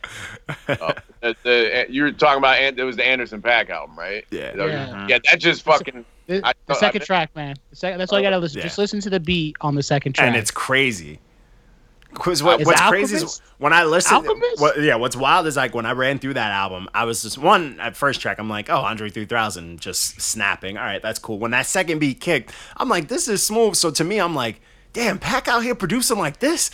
[0.69, 0.93] Uh,
[1.23, 4.25] the, the, you were talking about it was the Anderson .Paak album, right?
[4.31, 4.51] Yeah.
[4.51, 5.07] Is that what you- Yeah.
[5.09, 6.05] yeah, that just fucking.
[6.27, 7.57] The, I- the I- second track, man.
[7.71, 8.59] The second, that's all you gotta listen.
[8.59, 8.65] Yeah.
[8.65, 10.27] Just listen to the beat on the second track.
[10.29, 11.21] and it's crazy.
[12.13, 14.15] Because what, Is what's it crazy is when I listen.
[14.15, 14.59] Alchemist?
[14.61, 17.37] What, yeah, what's wild is like when I ran through that album, I was just
[17.37, 18.39] one at first track.
[18.39, 20.79] I'm like, oh, Andre 3000 just snapping.
[20.79, 21.39] All right, that's cool.
[21.39, 23.75] When that second beat kicked, I'm like, this is smooth.
[23.77, 24.63] So to me, I'm like,
[24.95, 26.71] damn, Paak out here producing like this.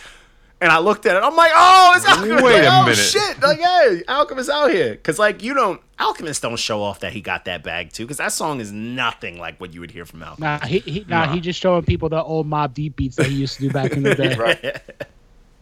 [0.63, 1.23] And I looked at it.
[1.23, 2.41] I'm like, oh, it's Alchemist.
[2.41, 2.95] Wait like, a oh, minute.
[2.95, 3.41] shit.
[3.41, 4.91] Like, yeah, Alchemist out here.
[4.91, 8.05] Because, like, you don't, Alchemist don't show off that he got that bag, too.
[8.05, 10.39] Because that song is nothing like what you would hear from Alchemist.
[10.39, 13.35] Nah, he, he nah, he just showing people the old Mobb Deep beats that he
[13.35, 14.35] used to do back in the day.
[14.39, 14.81] Right.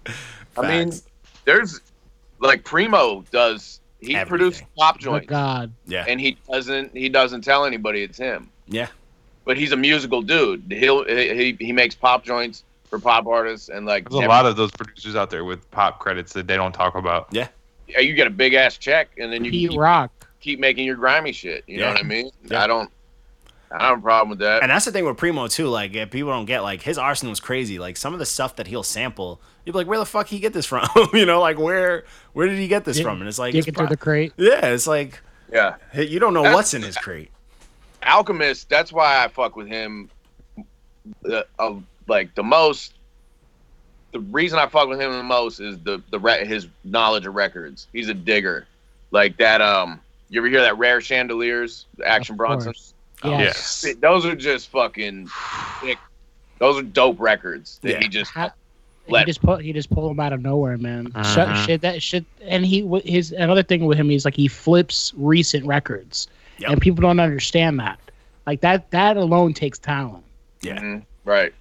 [0.57, 0.93] I mean,
[1.45, 1.81] there's
[2.39, 3.79] like Primo does.
[4.01, 4.27] He Everything.
[4.27, 6.05] produced pop Oh joints, God, yeah.
[6.07, 6.95] and he doesn't.
[6.95, 8.51] He doesn't tell anybody it's him.
[8.67, 8.87] yeah.
[9.45, 10.71] But he's a musical dude.
[10.71, 14.55] He'll he he makes pop joints for pop artists, and like There's a lot of
[14.57, 17.27] those producers out there with pop credits that they don't talk about.
[17.31, 17.47] Yeah.
[17.87, 20.11] yeah, you get a big ass check, and then you Pete keep, Rock.
[20.41, 21.63] keep making your grimy shit.
[21.67, 22.29] You know what I mean?
[22.45, 22.63] Yeah.
[22.63, 22.91] I don't.
[23.73, 24.63] I don't have a problem with that.
[24.63, 25.67] And that's the thing with Primo too.
[25.69, 27.79] Like, if people don't get like his arsenal is crazy.
[27.79, 30.39] Like some of the stuff that he'll sample, you'll be like, where the fuck he
[30.39, 30.85] get this from?
[31.13, 33.21] you know, like where where did he get this Dig- from?
[33.21, 34.33] And it's like, it's Digging through pro- the crate.
[34.35, 35.21] yeah, it's like
[35.53, 37.31] yeah, you don't know That's- what's in his crate.
[38.03, 38.67] Alchemist.
[38.67, 40.09] That's why I fuck with him.
[41.21, 41.75] The uh,
[42.11, 42.93] like the most.
[44.11, 47.33] The reason I fuck with him the most is the the re- his knowledge of
[47.33, 47.87] records.
[47.93, 48.67] He's a digger,
[49.11, 49.61] like that.
[49.61, 49.99] Um,
[50.29, 52.73] you ever hear that rare chandeliers, the Action Of Bronson?
[52.73, 52.93] course.
[53.23, 53.83] Oh, Yes.
[53.85, 53.95] Yes.
[54.01, 55.29] Those are just fucking.
[55.81, 55.97] Sick.
[56.59, 57.99] Those are dope records that Yeah.
[58.01, 58.31] he just.
[58.31, 58.53] Ha-
[59.07, 61.11] he just put he just pulled them out of nowhere, man.
[61.33, 61.65] Shut Mhm.
[61.65, 62.23] shit that shit.
[62.45, 66.27] And he w- his another thing with him is like he flips recent records,
[66.59, 66.69] Yep.
[66.71, 67.99] and people don't understand that.
[68.45, 70.23] Like that that alone takes talent.
[70.61, 70.79] Yeah.
[70.79, 71.03] Mhm.
[71.25, 71.53] Right.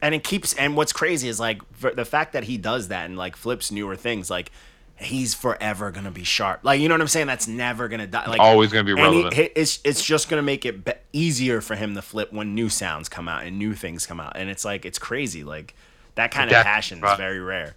[0.00, 0.54] And it keeps.
[0.54, 3.70] And what's crazy is like for the fact that he does that and like flips
[3.72, 4.30] newer things.
[4.30, 4.50] Like
[4.96, 6.60] he's forever gonna be sharp.
[6.62, 7.26] Like you know what I'm saying?
[7.26, 8.26] That's never gonna die.
[8.28, 9.34] Like Always going to be and he- relevant.
[9.34, 12.68] he- it's it's just gonna make it be- easier for him to flip when new
[12.68, 15.42] sounds come out and new things come out, and it's like it's crazy.
[15.44, 15.74] Like
[16.14, 17.74] that kind of passion is very rare.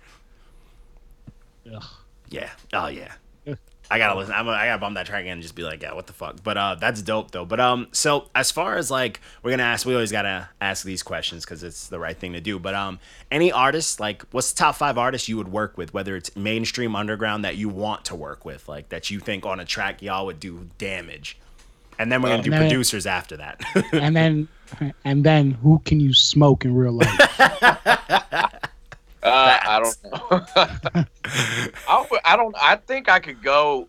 [1.74, 1.84] Ugh.
[2.30, 2.50] Yeah.
[2.74, 3.14] Oh yeah.
[3.92, 4.34] I gotta listen.
[4.34, 6.38] I'm, I gotta bump that track again and just be like, yeah, what the fuck.
[6.44, 7.44] But uh, that's dope though.
[7.44, 11.04] But um, so as far as like we're gonna ask, we always gotta ask these
[11.04, 12.58] questions because it's the right thing to do.
[12.58, 16.16] But um, any artists like, what's the top five artists you would work with, whether
[16.16, 19.66] it's mainstream, underground, that you want to work with, like that you think on a
[19.66, 21.38] track y'all would do damage,
[22.00, 23.60] and then we're gonna do And then- producers after that.
[23.92, 24.48] and then
[25.04, 27.20] and then who can you smoke in real life?
[29.42, 31.06] I don't know.
[31.88, 32.56] I, I don't.
[32.62, 33.88] I think I could go.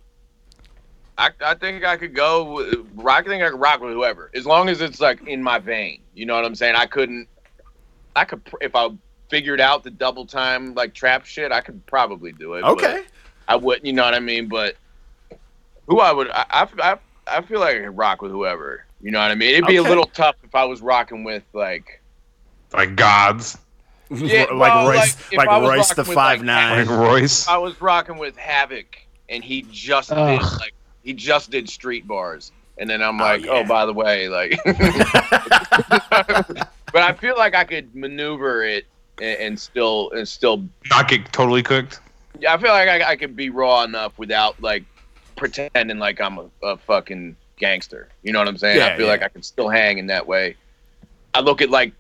[1.19, 2.55] I, I think I could go.
[2.55, 5.59] With, I think I could rock with whoever, as long as it's like in my
[5.59, 6.01] vein.
[6.15, 6.75] You know what I'm saying?
[6.77, 7.29] I couldn't.
[8.17, 8.89] I could if I
[9.29, 11.53] figured out the double time like trap shit.
[11.53, 12.65] I could probably do it.
[12.65, 13.05] okay.
[13.49, 13.87] I wouldn't.
[13.87, 14.49] You know what I mean?
[14.49, 14.77] But
[15.87, 16.97] who I would I, I, I,
[17.27, 18.85] I feel like I could rock with whoever.
[19.01, 19.51] You know what I mean?
[19.51, 22.01] It'd be a little tough if I was rocking with like
[22.73, 23.59] Like gods,
[24.19, 26.87] Yeah, like well, Royce, like, like, Royce the five like, nine.
[26.87, 27.49] like Royce.
[27.49, 28.99] I was rocking with Havoc
[29.29, 32.53] and he just did like he just did street bars.
[32.79, 33.67] And then I'm Oh, like, oh, yeah.
[33.67, 34.73] by the way, like, but
[37.03, 38.87] I feel like I could maneuver it
[39.21, 42.01] and, and still and still Not get totally cooked.
[42.39, 44.85] Yeah, I feel like I, I could be raw enough without like
[45.37, 48.09] pretending like I'm a, a fucking gangster.
[48.23, 48.79] You know what I'm saying?
[48.79, 49.13] Yeah, I feel yeah.
[49.13, 50.57] like I can still hang in that way.
[51.35, 51.93] I look at like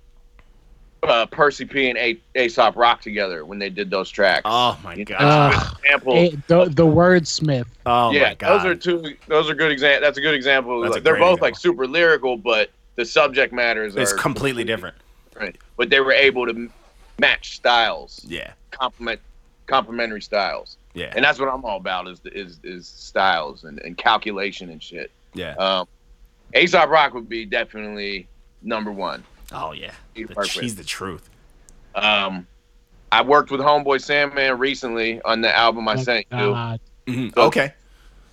[1.03, 4.42] uh, Percy P and a- Aesop Rock together when they did those tracks.
[4.44, 5.53] Oh my You know, god.
[5.53, 6.16] that's a good example.
[6.16, 7.66] Eh, the the wordsmith.
[7.86, 8.59] Oh yeah, my god.
[8.59, 9.16] those are two.
[9.26, 10.03] Those are good examples.
[10.07, 10.80] That's a good example.
[10.80, 11.46] That's a Like, they're both example.
[11.46, 14.96] like super lyrical, but the subject matters it's are completely different.
[15.32, 15.57] different.
[15.76, 16.68] But they were able to
[17.18, 18.53] match styles, Yeah.
[18.70, 19.20] complement
[19.66, 20.76] complementary styles.
[20.94, 21.11] Yeah.
[21.16, 25.11] and that's what I'm all about is is is styles and, and calculation and shit.
[25.34, 25.55] Yeah.
[25.55, 25.88] Um,
[26.55, 28.28] Aesop Rock would be definitely
[28.62, 29.24] number one.
[29.53, 29.92] Oh yeah.
[30.14, 31.28] He's The- He's the truth.
[31.94, 32.46] Um,
[33.11, 36.38] I worked with Homeboy Sandman recently on the album I Oh, sent you.
[36.38, 36.80] God.
[37.07, 37.34] Mhm.
[37.34, 37.72] So- Okay.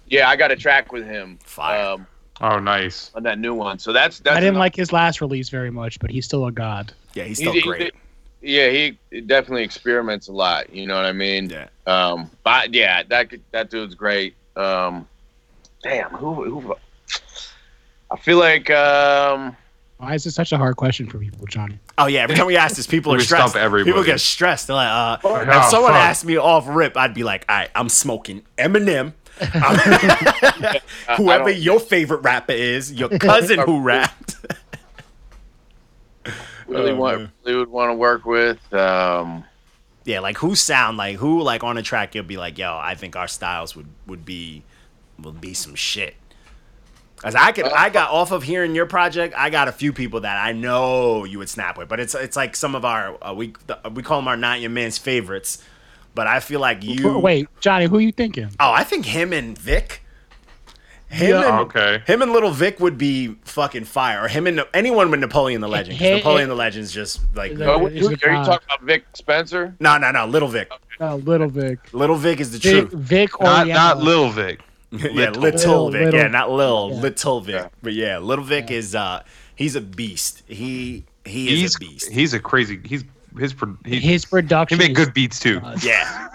[0.07, 1.93] Yeah, I got a track with him Fire.
[1.93, 2.07] um,
[2.41, 3.11] Oh, nice.
[3.15, 3.77] on that new one.
[3.79, 6.45] So that's that's I didn't enough- like his last release very much, but he's still
[6.47, 6.93] a god.
[7.13, 7.93] Yeah, he's he- still he- great.
[8.41, 10.73] yeah, he definitely experiments a lot.
[10.73, 11.49] You know what I mean?
[11.49, 11.67] Yeah.
[11.85, 14.35] Um, but yeah, that that dude's great.
[14.55, 15.07] Um,
[15.83, 16.75] damn, who who?
[18.11, 19.55] I feel like um,
[19.99, 21.77] Why is this such a hard question for people, Johnny?
[21.97, 23.49] Oh yeah, every time we ask this, people are stressed.
[23.51, 23.91] stump everybody.
[23.91, 24.67] People get stressed.
[24.67, 26.01] They're like, uh, Oh, if someone fuck.
[26.01, 29.11] asked me off rip, I'd be like, all right, I'm smoking Eminem.
[29.41, 34.35] I'm- I- I Whoever your favorite rapper is, your cousin who rapped.
[36.67, 37.31] really Oh, want man.
[37.45, 38.73] really would want to work with.
[38.73, 39.43] Um,
[40.05, 42.95] yeah, like who sound like who like on a track you'll be like, yo, I
[42.95, 44.63] think our styles would would be
[45.19, 46.15] would be some shit.
[47.21, 49.33] Cause I could, I got off of hearing your project.
[49.37, 52.37] I got a few people that I know you would snap with, but it's it's
[52.37, 55.61] like some of our uh, we the, we call them our not your man's favorites.
[56.15, 57.19] But I feel like you.
[57.19, 58.49] Wait, Johnny, who are you thinking?
[58.59, 60.01] Oh, I think him and Vic.
[61.09, 61.49] Him Yeah.
[61.49, 62.03] and Okay.
[62.07, 64.23] him and Little Vic would be fucking fire.
[64.25, 65.97] Or him and anyone with Napoleon the Legend.
[65.97, 66.49] 'cause Hey, Napoleon hey.
[66.49, 69.75] the Legend's just like Is oh, that- what- is are you talking about Vic Spencer?
[69.79, 70.25] no, no, no.
[70.25, 70.71] Little Vic.
[71.01, 71.79] Uh, Little Vic.
[71.93, 72.93] Little Vic is the Vic, truth.
[72.93, 73.83] Vic Not Oriental.
[73.83, 74.59] not Lil Vic.
[74.91, 75.41] yeah, Little.
[75.41, 76.01] little, Vic.
[76.05, 77.01] Little- yeah, not Lil, yeah.
[77.01, 77.55] little Vic.
[77.55, 77.67] Yeah.
[77.81, 79.23] But yeah, Little Vic is uh
[79.55, 80.43] he's a beast.
[80.47, 82.09] He he is He's a beast.
[82.11, 82.79] he's a crazy.
[82.83, 83.03] He's
[83.37, 84.77] his pro- he, His he production.
[84.79, 85.59] make is- good beats too.
[85.63, 86.29] uh, Yeah.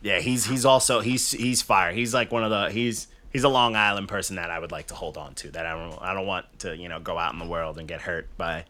[0.00, 1.92] Yeah, he's he's also he's he's fire.
[1.92, 4.86] He's like one of the he's he's a Long Island person that I would like
[4.86, 5.50] to hold on to.
[5.50, 7.86] That I don't I don't want to, you know, go out in the world and
[7.88, 8.64] get hurt by,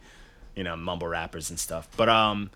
[0.57, 1.87] you know, mumble rappers and stuff.
[1.97, 2.51] But um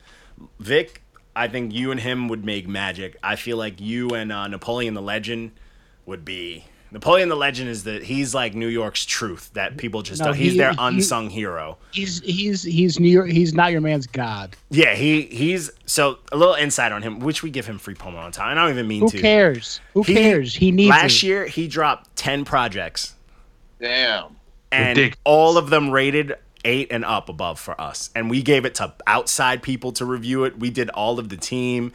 [0.59, 1.03] Vic,
[1.37, 3.17] I think you and him would make magic.
[3.23, 5.53] I feel like you and uh, Napoleon the Legend
[6.07, 10.21] would be Napoleon the Legend is that he's like New York's truth that people just
[10.21, 10.35] No, don't.
[10.37, 11.79] He's he- their he- unsung hero.
[11.91, 13.31] He's he's he's New York.
[13.31, 14.55] He's not your man's god.
[14.71, 18.19] Yeah, he he's so a little insight on him, which we give him free promo
[18.19, 18.57] on time.
[18.59, 19.21] I don't even mean Who to.
[19.21, 19.81] cares?
[19.95, 20.55] Who He- cares?
[20.55, 21.23] He needs Last it.
[21.25, 23.15] year, he dropped 10 projects,
[23.81, 24.37] Damn.
[24.71, 25.19] and Ridiculous.
[25.25, 26.35] all of them rated
[26.65, 28.11] eight and up above for us.
[28.15, 30.59] And we gave it to outside people to review it.
[30.59, 31.93] We did all of the team.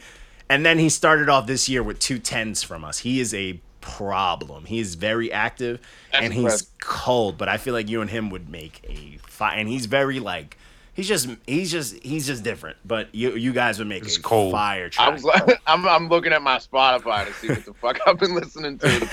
[0.50, 2.98] And then he started off this year with two tens from us.
[2.98, 3.60] He is a
[3.96, 4.64] problem.
[4.64, 5.80] He's very active
[6.12, 9.56] That's and he's cold, but I feel like you and him would make a fire.
[9.58, 10.56] And he's very like.
[10.94, 14.20] He's just he's just he's just different, but you you guys would make He's a
[14.22, 14.50] cold.
[14.50, 15.12] fire I track.
[15.12, 18.34] was like, I'm, I'm looking at my Spotify to see what the fuck I've been
[18.34, 19.08] listening to.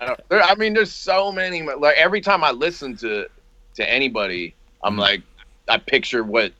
[0.00, 1.60] I there- I mean, there's so many.
[1.62, 3.26] Like every time I listen to
[3.74, 5.00] to anybody, I'm Mm-hmm.
[5.00, 5.22] like,
[5.68, 6.52] I picture what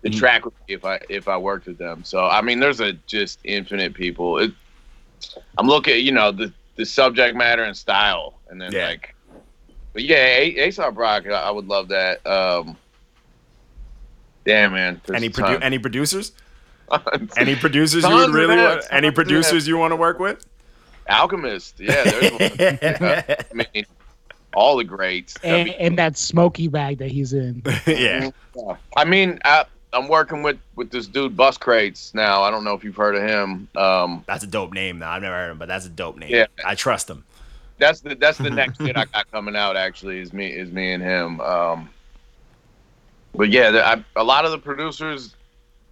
[0.00, 0.18] the Mhm.
[0.18, 2.02] track would be if I if I worked with them.
[2.02, 4.38] So I mean, there's a just infinite people.
[4.38, 4.50] It,
[5.58, 8.88] I'm looking, you know, the the subject matter and style, and then Yeah.
[8.88, 9.14] like,
[9.92, 12.26] but yeah, A- Aesop Rock, I I would love that.
[12.26, 12.76] Um,
[14.44, 16.32] damn man, any produ- any producers?
[17.38, 18.84] Any producers you would really want?
[18.90, 20.44] Any producers you want to work with?
[21.08, 23.36] Alchemist, yeah, there's one.
[23.50, 23.86] I mean,
[24.54, 25.34] all the greats.
[25.42, 27.62] I and, mean, and that smoky bag that he's in.
[27.86, 28.30] yeah.
[28.96, 32.42] I mean, I, I'm working with with this dude Buscrates now.
[32.42, 33.68] I don't know if you've heard of him.
[33.76, 35.06] Um, That's a dope name, though.
[35.06, 36.30] I've never heard him, but that's a dope name.
[36.30, 36.46] Yeah.
[36.64, 37.24] I trust him.
[37.78, 39.76] that's the that's the next shit I got coming out.
[39.76, 41.40] Actually, is me is me and him.
[41.40, 41.90] Um,
[43.34, 45.34] but yeah, I, a lot of the producers.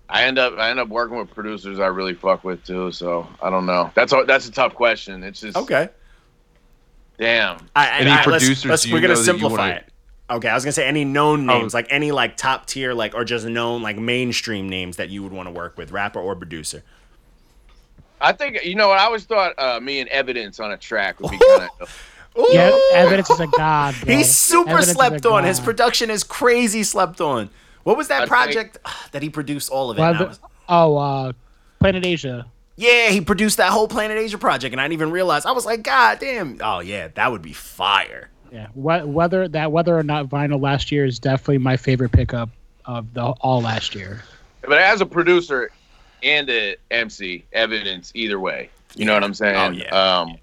[0.09, 2.90] I end up I end up working with producers I really fuck with too.
[2.92, 3.90] So I don't know.
[3.94, 5.22] That's a, that's a tough question.
[5.22, 5.88] It's just Okay.
[7.18, 7.59] damn.
[7.76, 9.84] I, Any I- let's- producers let's- do we're gonna know that you simplify wanna- it.
[10.31, 11.59] Okay, I was gonna say any known Oh.
[11.59, 15.22] names, like any like top tier, like or just known like mainstream names that you
[15.22, 16.83] would want to work with, rapper or producer.
[18.20, 19.55] I think you know what I always thought.
[19.59, 22.07] Uh, me and Evidence on a track would be kind of.
[22.53, 23.97] Yeah, evidence is a god.
[24.05, 24.14] Bro.
[24.14, 25.43] He's super Evidence slept on.
[25.43, 27.51] His production is crazy slept on.
[27.83, 28.78] What was that I think- project
[29.12, 30.01] that he produced all of it?
[30.01, 31.33] Well, the- was- oh, uh,
[31.81, 32.47] Planet Asia.
[32.76, 35.45] yeah, he produced that whole Planet Asia project, and I didn't even realize.
[35.45, 36.59] I was like, God damn.
[36.61, 38.28] Oh yeah, that would be fire.
[38.53, 42.51] Yeah, Wh- whether that Weather or Not vinyl last year is definitely my favorite pickup
[42.84, 44.22] of the all last year.
[44.62, 45.70] But as a producer
[46.22, 48.70] and a MC, evidence either way.
[48.96, 49.57] You know what I'm saying?
[49.57, 50.20] Oh, yeah.
[50.20, 50.36] Um,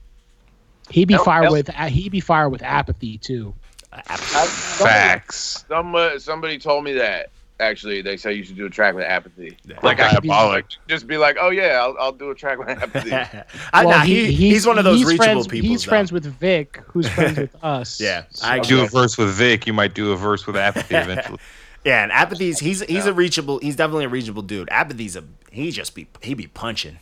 [0.89, 3.53] He be Hell- fire with uh, he be fire with apathy too.
[3.91, 4.49] Uh, ab- somebody,
[4.89, 5.65] Facts.
[5.67, 7.29] some, uh, somebody told me that.
[7.59, 9.57] Actually, they say you should do a track with apathy.
[9.65, 9.79] Yeah.
[9.81, 10.65] Like I could Diabolic.
[10.87, 13.11] just be like, oh yeah, I'll, I'll do a track with apathy.
[13.73, 15.67] I, Well, nah, he, he's, one of those reachable friends, people.
[15.69, 15.89] He's though.
[15.89, 17.99] friends with Vic, who's friends with us.
[17.99, 20.95] Yeah, So- I Do a verse with Vic, you might do a verse with Apathy
[20.97, 21.39] eventually.
[21.83, 23.59] Yeah, and Apathy's he's he's a reachable.
[23.59, 24.67] He's definitely a reachable dude.
[24.69, 26.99] Apathy's a he just be he be punching.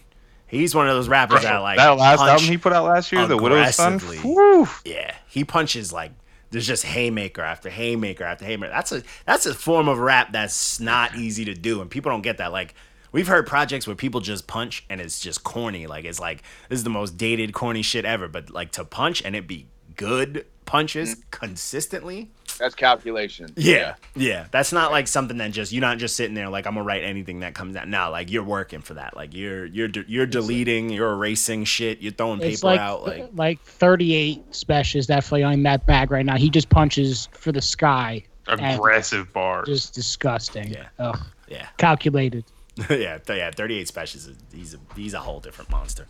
[0.47, 3.25] He's one of those rappers that like that last album he put out last year,
[3.25, 3.99] The Widow's Son.
[3.99, 4.67] Whew.
[4.85, 6.11] Yeah, he punches like
[6.51, 8.71] there's just haymaker after haymaker after haymaker.
[8.71, 12.21] That's a that's a form of rap that's not easy to do, and people don't
[12.21, 12.51] get that.
[12.51, 12.75] Like
[13.11, 15.87] we've heard projects where people just punch and it's just corny.
[15.87, 18.27] Like it's like this is the most dated corny shit ever.
[18.27, 21.21] But like to punch and it be good punches mm.
[21.31, 22.31] consistently.
[22.57, 23.49] That's calculation.
[23.55, 24.47] Yeah, yeah.
[24.51, 27.03] That's not like something that just you're not just sitting there like I'm gonna write
[27.03, 27.87] anything that comes out.
[27.87, 29.15] No, like you're working for that.
[29.15, 33.05] Like you're you're de- you're deleting, you're erasing shit, you're throwing It's paper like out.
[33.05, 36.37] Like like 38 Spesh is definitely on that bag right now.
[36.37, 38.23] He just punches for the sky.
[38.47, 39.67] Aggressive bars.
[39.67, 40.69] Just disgusting.
[40.69, 40.87] Yeah.
[40.99, 41.19] Ugh.
[41.47, 42.45] yeah, Calculated.
[42.89, 43.51] yeah, th- yeah.
[43.51, 44.27] 38 specials.
[44.27, 46.05] is- He's a he's a whole different monster.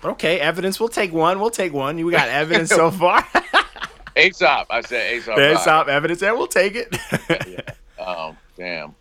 [0.00, 0.78] But okay, evidence.
[0.78, 1.40] We'll take one.
[1.40, 1.96] We'll take one.
[2.04, 3.26] We got evidence so far.
[4.16, 5.36] Aesop, I said Aesop.
[5.36, 5.88] There's Rock.
[5.88, 7.76] evidence, and we'll take it.
[8.06, 8.94] Oh, damn.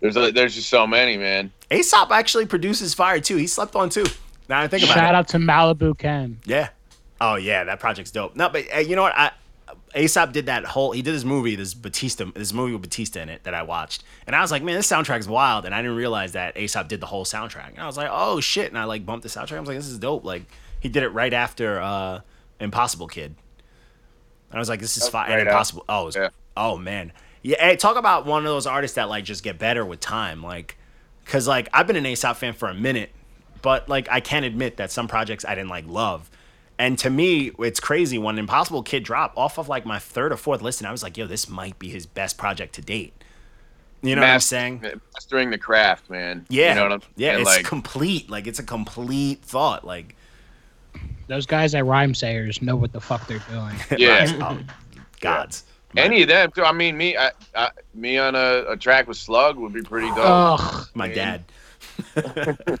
[0.00, 1.52] There's a, there's just so many, man.
[1.70, 3.36] Aesop actually produces fire too.
[3.36, 4.04] He slept on too.
[4.48, 5.00] Now I think about it.
[5.00, 6.38] Shout out to Malibu Ken.
[6.46, 6.68] Yeah.
[7.20, 8.36] Oh yeah, that project's dope.
[8.36, 9.14] No, but uh, you know what?
[9.14, 9.32] I
[9.94, 10.92] Aesop did that whole.
[10.92, 14.02] He did this movie, this Bautista, this movie with Bautista in it that I watched,
[14.26, 17.00] and I was like, man, this soundtrack's wild, and I didn't realize that Aesop did
[17.00, 17.70] the whole soundtrack.
[17.70, 19.56] And I was like, oh shit, and I like bumped the soundtrack.
[19.56, 20.24] I was like, this is dope.
[20.24, 20.44] Like
[20.80, 22.20] he did it right after uh
[22.60, 23.34] Impossible Kid.
[24.54, 25.30] And I was like, this is fine.
[25.30, 25.84] right Impossible.
[25.88, 26.28] Oh, was- Yeah.
[26.56, 27.56] oh man, yeah.
[27.60, 30.76] Hey, talk about one of those artists that like just get better with time, like,
[31.24, 33.10] cause like I've been an Aesop fan for a minute,
[33.62, 36.30] but like I can't admit that some projects I didn't like love.
[36.78, 40.36] And to me, it's crazy when Impossible Kid dropped off of like my third or
[40.36, 40.86] fourth listen.
[40.86, 43.12] I was like, yo, this might be his best project to date.
[44.02, 44.80] You know what I'm saying?
[44.84, 46.44] Eh, mastering the craft, man.
[46.50, 46.70] Yeah.
[46.70, 48.28] You know what I'm yeah, it's Like, complete.
[48.28, 49.84] Like it's a complete thought.
[49.84, 50.14] Like
[51.26, 53.74] Those guys at Rhymesayers know what the fuck they're doing.
[53.98, 54.26] yeah.
[54.40, 54.58] oh,
[55.20, 55.64] gods.
[55.96, 56.64] Any of them, too.
[56.64, 60.08] I mean, me, I, I, me on a, a track with Slug would be pretty
[60.08, 60.18] dope.
[60.18, 60.88] Ugh.
[60.94, 61.44] My man.
[62.16, 62.80] dad.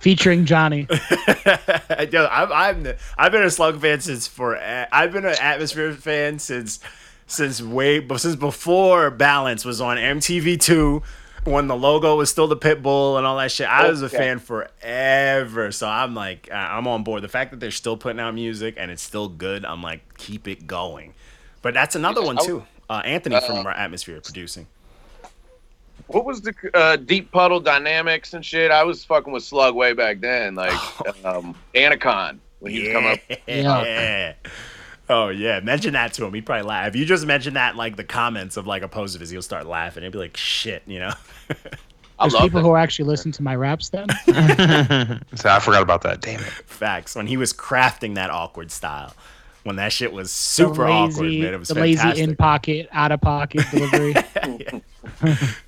[0.00, 0.86] Featuring Johnny.
[2.10, 6.38] Yo, I'm, I'm I've been a Slug fan since for I've been an Atmosphere fan
[6.38, 6.78] since
[7.26, 11.02] since way but since before Balance was on MTV two
[11.44, 13.68] when the logo was still the pit bull and all that shit.
[13.68, 14.16] I was a Okay.
[14.16, 17.22] fan forever, so I'm like uh, I'm on board.
[17.22, 20.46] The fact that they're still putting out music and it's still good, I'm like keep
[20.48, 21.14] it going.
[21.62, 22.64] But that's another one too.
[22.90, 24.66] Uh, Anthony from Uh, our Atmosphere producing.
[26.06, 28.70] What was the uh, Deep Puddle Dynamics and shit?
[28.70, 30.72] I was fucking with Slug way back then, like
[31.24, 33.18] um, Anticon when he was coming up.
[33.46, 34.34] Yeah.
[35.10, 36.34] Oh yeah, mention that to him.
[36.34, 36.88] He'd probably laugh.
[36.88, 39.42] If you just mention that like the comments of like a post of his, he'll
[39.42, 40.02] start laughing.
[40.02, 41.12] He'd be like, "Shit," you know.
[42.20, 42.66] There's people that.
[42.66, 44.08] who actually listen to my raps then.
[45.34, 46.20] so I forgot about that.
[46.20, 46.46] Damn it.
[46.46, 47.14] Facts.
[47.14, 49.14] When he was crafting that awkward style,
[49.62, 51.54] when that shit was super the awkward, lazy, man.
[51.54, 52.08] It was the fantastic.
[52.10, 54.12] lazy in pocket, out of pocket delivery.
[54.12, 54.82] Hey,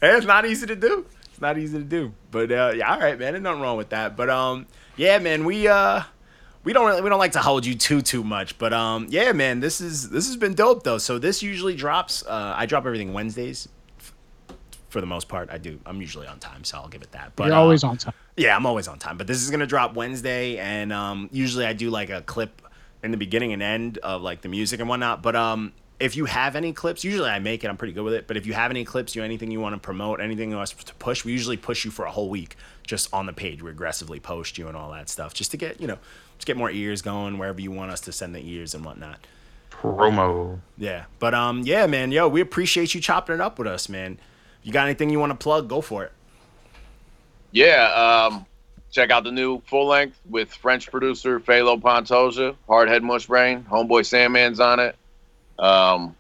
[0.03, 1.07] it's not easy to do.
[1.31, 2.13] It's not easy to do.
[2.31, 3.33] But uh, yeah, all right, man.
[3.33, 4.17] There's nothing wrong with that.
[4.17, 4.67] But um,
[4.97, 5.45] yeah, man.
[5.45, 6.03] We uh,
[6.65, 8.59] we don't really, we don't like to hold you too too much.
[8.59, 9.61] But um, yeah, man.
[9.61, 10.99] This is this has been dope though.
[10.99, 12.25] So this usually drops.
[12.27, 13.69] Uh, I drop everything Wednesdays.
[13.99, 14.13] f-
[14.91, 15.81] For the most part, I do.
[15.87, 17.33] I'm usually on time, so I'll give it that.
[17.37, 18.15] But You're uh, always on time.
[18.37, 19.17] Yeah, I'm always on time.
[19.19, 22.63] But this is gonna drop Wednesday, and um, usually I do like a clip
[23.03, 25.23] in the beginning and end of like the music and whatnot.
[25.23, 27.69] But um, if you have any clips, usually I make it.
[27.69, 28.27] I'm pretty good with it.
[28.27, 30.73] But if you have any clips, you anything you want to promote, anything you want
[30.75, 32.57] us to push, we usually push you for a whole week
[32.87, 33.63] just on the page.
[33.63, 35.99] We aggressively post you and all that stuff, just to get you know,
[36.41, 39.19] just get more ears going wherever you want us to send the ears and whatnot.
[39.71, 40.59] Promo.
[40.79, 44.19] Yeah, but um, yeah, man, yo, we appreciate you chopping it up with us, man.
[44.63, 45.69] You got anything you want to plug?
[45.69, 46.13] Go for it.
[47.53, 48.47] Yeah, um,
[48.91, 54.07] check out the new full length with French producer Phalo Pantoja, Hardhead Mush Brain, Homeboy
[54.07, 54.97] Sandman's on it.
[55.59, 56.17] Um,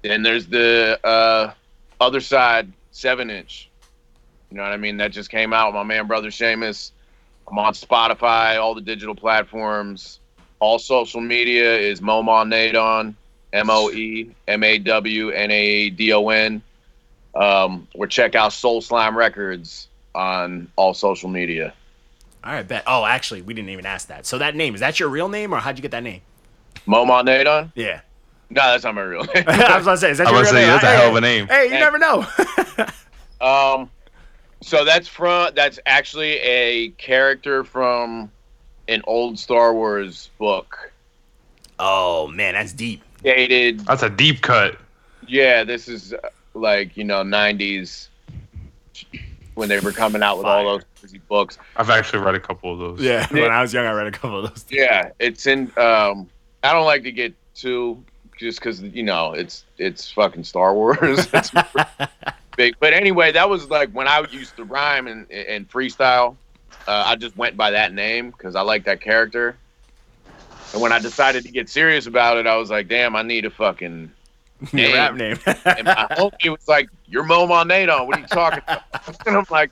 [0.00, 1.52] then there's the uh,
[2.00, 3.68] other side seven inch.
[4.50, 4.96] You know what I mean?
[4.96, 5.74] That just came out.
[5.74, 6.92] My man, brother Seamus.
[7.50, 10.20] I'm on Spotify, all the digital platforms.
[10.60, 13.14] all social media is Moemaw Naedon,
[13.52, 16.62] M O E M A W N A D O N.
[17.34, 21.72] Um, or check out Soul Slime Records on all social media.
[22.44, 22.82] All right, bet.
[22.86, 24.26] Oh, actually, we didn't even ask that.
[24.26, 26.20] So that name is that your real name, or how'd you get that name?
[26.86, 27.72] Moemaw Naedon?
[27.74, 28.00] Yeah.
[28.50, 29.44] No, that's not my real name.
[29.46, 30.80] I was gonna say, is that I your was real gonna say, name?
[30.80, 31.46] that's a hell of a name.
[31.48, 31.80] Hey, you Hey.
[31.80, 32.26] never know.
[33.40, 33.88] Um,
[34.60, 38.30] so that's from that's actually a character from
[38.88, 40.92] an old Star Wars book.
[41.78, 43.02] oh man, that's deep.
[43.22, 44.78] Dated, That's a deep cut.
[45.26, 45.64] yeah.
[45.64, 46.18] This is uh,
[46.54, 48.08] like you know '90s
[49.54, 51.58] when they were coming out with all those crazy books.
[51.76, 53.00] I've actually read a couple of those.
[53.00, 53.26] Yeah.
[53.32, 54.64] When I was young, I read a couple of those.
[54.70, 55.72] Yeah, it's in.
[55.76, 56.28] Um,
[56.62, 58.02] I don't like to get too
[58.38, 61.26] just because you know it's it's fucking Star Wars.
[62.58, 66.36] It's big, but anyway, that was like when I used to rhyme and and freestyle.
[66.86, 69.56] Uh, I just went by that name because I like that character.
[70.72, 73.44] And when I decided to get serious about it, I was like, "Damn, I need
[73.44, 74.10] a fucking."
[74.72, 74.92] Name.
[74.92, 75.38] rap name.
[75.46, 78.06] And my homie was like, "You're Moemaw Naedon.
[78.08, 78.82] What are you talking about?"
[79.26, 79.70] And I'm like,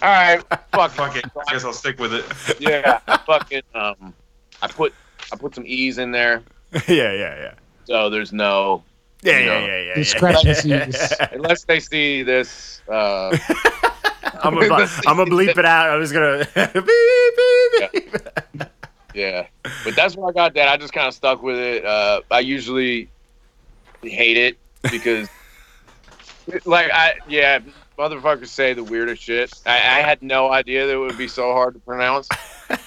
[0.00, 1.24] "All right, fuck, Fuck it.
[1.48, 2.24] I guess I'll stick with it.
[2.60, 4.14] yeah." I fucking um,
[4.62, 4.94] I put
[5.32, 6.42] I put some e's in there.
[6.86, 7.54] yeah, yeah, yeah.
[7.84, 8.84] So there's no
[9.22, 9.94] Yeah, You yeah, know, yeah, yeah, yeah.
[9.94, 11.12] discrepancies.
[11.32, 12.82] unless they see this.
[12.88, 13.36] Uh,
[14.42, 15.90] I'm gonna, I'm gonna bleep it out.
[15.90, 16.44] I'm just gonna
[16.74, 18.68] beep, beep, beep.
[19.14, 19.46] yeah,
[19.84, 20.68] but that's where I got that.
[20.68, 21.84] I just kind of stuck with it.
[21.84, 23.08] Uh, I usually
[24.02, 24.58] hate it
[24.90, 25.28] because,
[26.64, 27.60] like, I yeah,
[27.96, 29.52] motherfuckers say the weirdest shit.
[29.64, 32.28] I, I had no idea that it would be so hard to pronounce.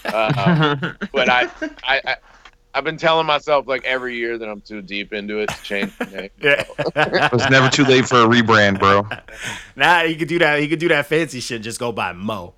[0.04, 1.50] Uh, but I,
[1.84, 2.16] I, I,
[2.76, 5.98] I've been telling myself like every year that I'm too deep into it to change
[5.98, 6.30] the name.
[6.42, 6.66] Yeah.
[7.34, 9.08] It's never too late for a rebrand, bro.
[9.78, 10.60] nah, he could do that.
[10.60, 11.62] He could do that fancy shit.
[11.62, 12.54] Just go by Mo.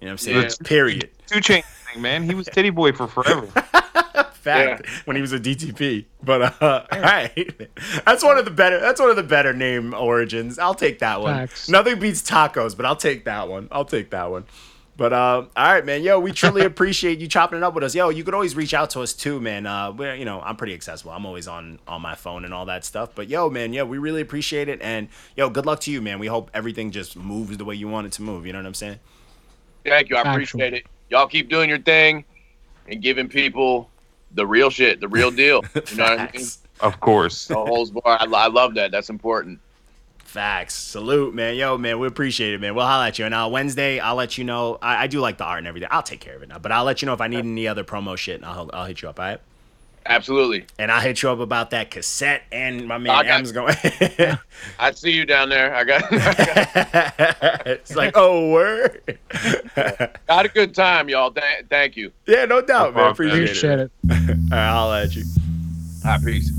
[0.00, 0.42] You know what I'm saying?
[0.42, 0.48] Yeah.
[0.64, 1.10] Period.
[1.28, 2.24] Two chain thing, man.
[2.24, 3.46] He was Tity Boi for forever.
[4.32, 4.88] Fact.
[5.04, 6.06] When he was a DTP.
[6.22, 7.68] But uh, all right,
[8.04, 8.80] that's one of the better.
[8.80, 10.58] That's one of the better name origins.
[10.58, 11.34] I'll take that one.
[11.34, 11.68] Facts.
[11.68, 13.68] Nothing beats tacos, but I'll take that one.
[13.70, 14.46] I'll take that one.
[15.00, 16.02] But uh, all right, man.
[16.02, 17.94] Yo, we truly appreciate you chopping it up with us.
[17.94, 19.64] Yo, you could always reach out to us too, man.
[19.64, 21.12] Uh, we're you know I'm pretty accessible.
[21.12, 23.14] I'm always on on my phone and all that stuff.
[23.14, 24.78] But yo, man, yo, we really appreciate it.
[24.82, 26.18] And yo, good luck to you, man.
[26.18, 28.44] We hope everything just moves the way you want it to move.
[28.44, 28.98] You know what I'm saying?
[29.86, 30.16] Thank you.
[30.16, 30.34] I Factual.
[30.34, 30.86] appreciate it.
[31.08, 32.22] Y'all keep doing your thing
[32.86, 33.88] and giving people
[34.32, 35.64] the real shit, the real deal.
[35.74, 36.46] You know what I mean?
[36.80, 37.48] Of course.
[37.48, 38.20] No holds barred.
[38.20, 38.90] I, I love that.
[38.90, 39.60] That's important.
[40.30, 40.74] Facts.
[40.74, 41.56] Salute, man.
[41.56, 42.76] Yo, man, we appreciate it, man.
[42.76, 43.24] We'll holla at you.
[43.24, 44.78] And uh, Wednesday, I'll let you know.
[44.80, 45.88] I, I do like the art and everything.
[45.90, 46.60] I'll take care of it now.
[46.60, 48.84] But I'll let you know if I need any other promo shit, and I'll, I'll
[48.84, 49.40] hit you up, all right?
[50.06, 50.66] Absolutely.
[50.78, 53.74] And I'll hit you up about that cassette, and my man I M's going.
[54.78, 55.74] I see you down there.
[55.74, 59.18] I got, I it's like, oh, word.
[59.74, 61.32] got, got a good time, y'all.
[61.32, 62.12] Th- thank you.
[62.26, 63.12] yeah, no doubt, man.
[63.12, 63.90] problem, Appreciate, Appreciate it.
[64.04, 64.52] it.
[64.52, 65.24] All right, I'll at you.
[66.04, 66.52] All right, peace.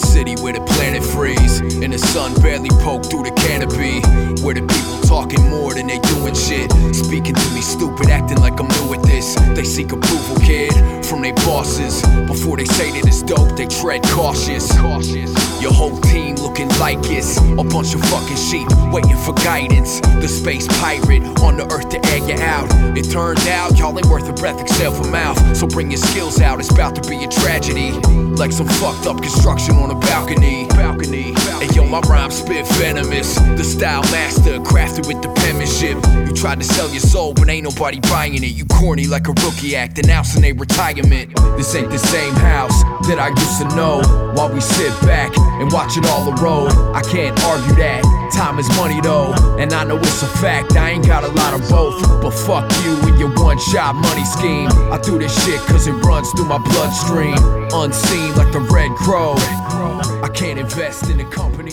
[0.00, 4.00] City where the planet freeze and the sun barely poke through the canopy.
[4.42, 6.70] Where the people talking more than they doing shit.
[6.94, 9.34] Speaking to me stupid, acting like I'm new at this.
[9.56, 10.72] They seek approval, kid,
[11.04, 12.02] from their bosses.
[12.26, 14.70] Before they say that it's dope, they tread cautious.
[14.78, 15.32] Cautious.
[15.60, 20.00] Your whole team looking like it's a bunch of fucking sheep waiting for guidance.
[20.22, 22.68] The space pirate on the earth to air you out.
[22.96, 25.38] It turns out y'all ain't worth a breath except for mouth.
[25.56, 27.92] So bring your skills out, it's about to be a tragedy.
[28.40, 30.66] Like some fucked up construction on a balcony.
[30.68, 31.34] Balcony.
[31.60, 33.34] And yo, my rhyme spit venomous.
[33.34, 35.96] The style master, crafted with the penmanship.
[36.28, 38.46] You tried to sell your soul, but ain't nobody buying it.
[38.46, 41.34] You corny like a rookie act, announcing a retirement.
[41.56, 44.00] This ain't the same house that I used to know.
[44.34, 46.72] While we sit back and watch it all erode.
[46.96, 48.02] I can't argue that.
[48.32, 50.76] Time is money though, and I know it's a fact.
[50.76, 54.24] I ain't got a lot of both, but fuck you and your one shot money
[54.24, 54.68] scheme.
[54.90, 57.36] I do this shit cause it runs through my bloodstream.
[57.74, 59.36] Unseen like the Red Crow.
[59.80, 61.72] I can't invest in a company